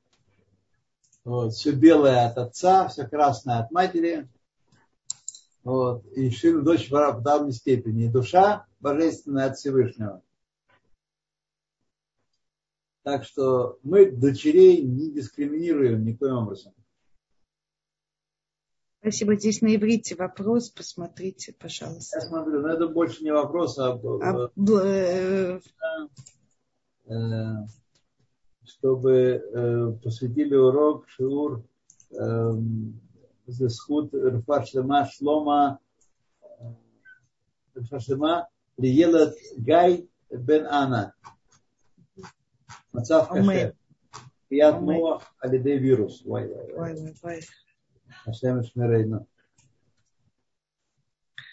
[1.23, 4.27] Вот, все белое от отца, все красное от матери.
[5.65, 8.09] Вот, и и дочь в равной степени.
[8.09, 10.23] Душа божественная от Всевышнего.
[13.03, 16.73] Так что мы дочерей не дискриминируем никоим образом.
[19.01, 19.35] Спасибо.
[19.35, 22.21] Здесь на иврите вопрос, посмотрите, пожалуйста.
[22.21, 24.51] Я смотрю, но это больше не вопрос, а, а
[24.85, 25.61] э,
[27.07, 27.67] э,
[28.65, 31.65] чтобы э, посвятили урок Шиур
[33.47, 35.79] за схуд Рфа Шлема Шлома
[36.41, 36.65] э,
[37.77, 41.15] Рфа Шлема Лиелат Гай Бен Ана.
[42.93, 43.75] Мацав Кашер.
[44.49, 46.23] Пият Муах Алидей Вирус.
[46.25, 47.41] Вай, вай, вай.
[48.27, 49.27] Ашем Шмерейно.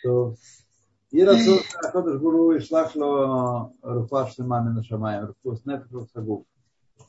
[0.04, 0.36] То
[1.12, 5.28] и Расул Акодыш Гуру и Шлахло Руфа Шлема Минашамаем.
[5.28, 6.46] Руфус Нефрус Агуф.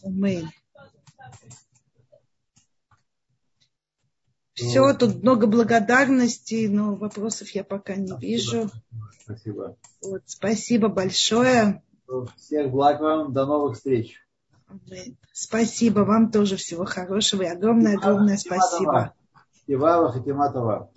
[0.02, 0.48] Аминь.
[4.68, 8.20] Все, тут много благодарностей, но вопросов я пока не спасибо.
[8.20, 8.70] вижу.
[9.24, 9.76] Спасибо.
[10.02, 11.82] Вот, спасибо большое.
[12.36, 14.16] Всех благ вам, до новых встреч.
[15.32, 19.14] Спасибо вам тоже всего хорошего и огромное-огромное спасибо.
[19.66, 20.90] Хатиматова.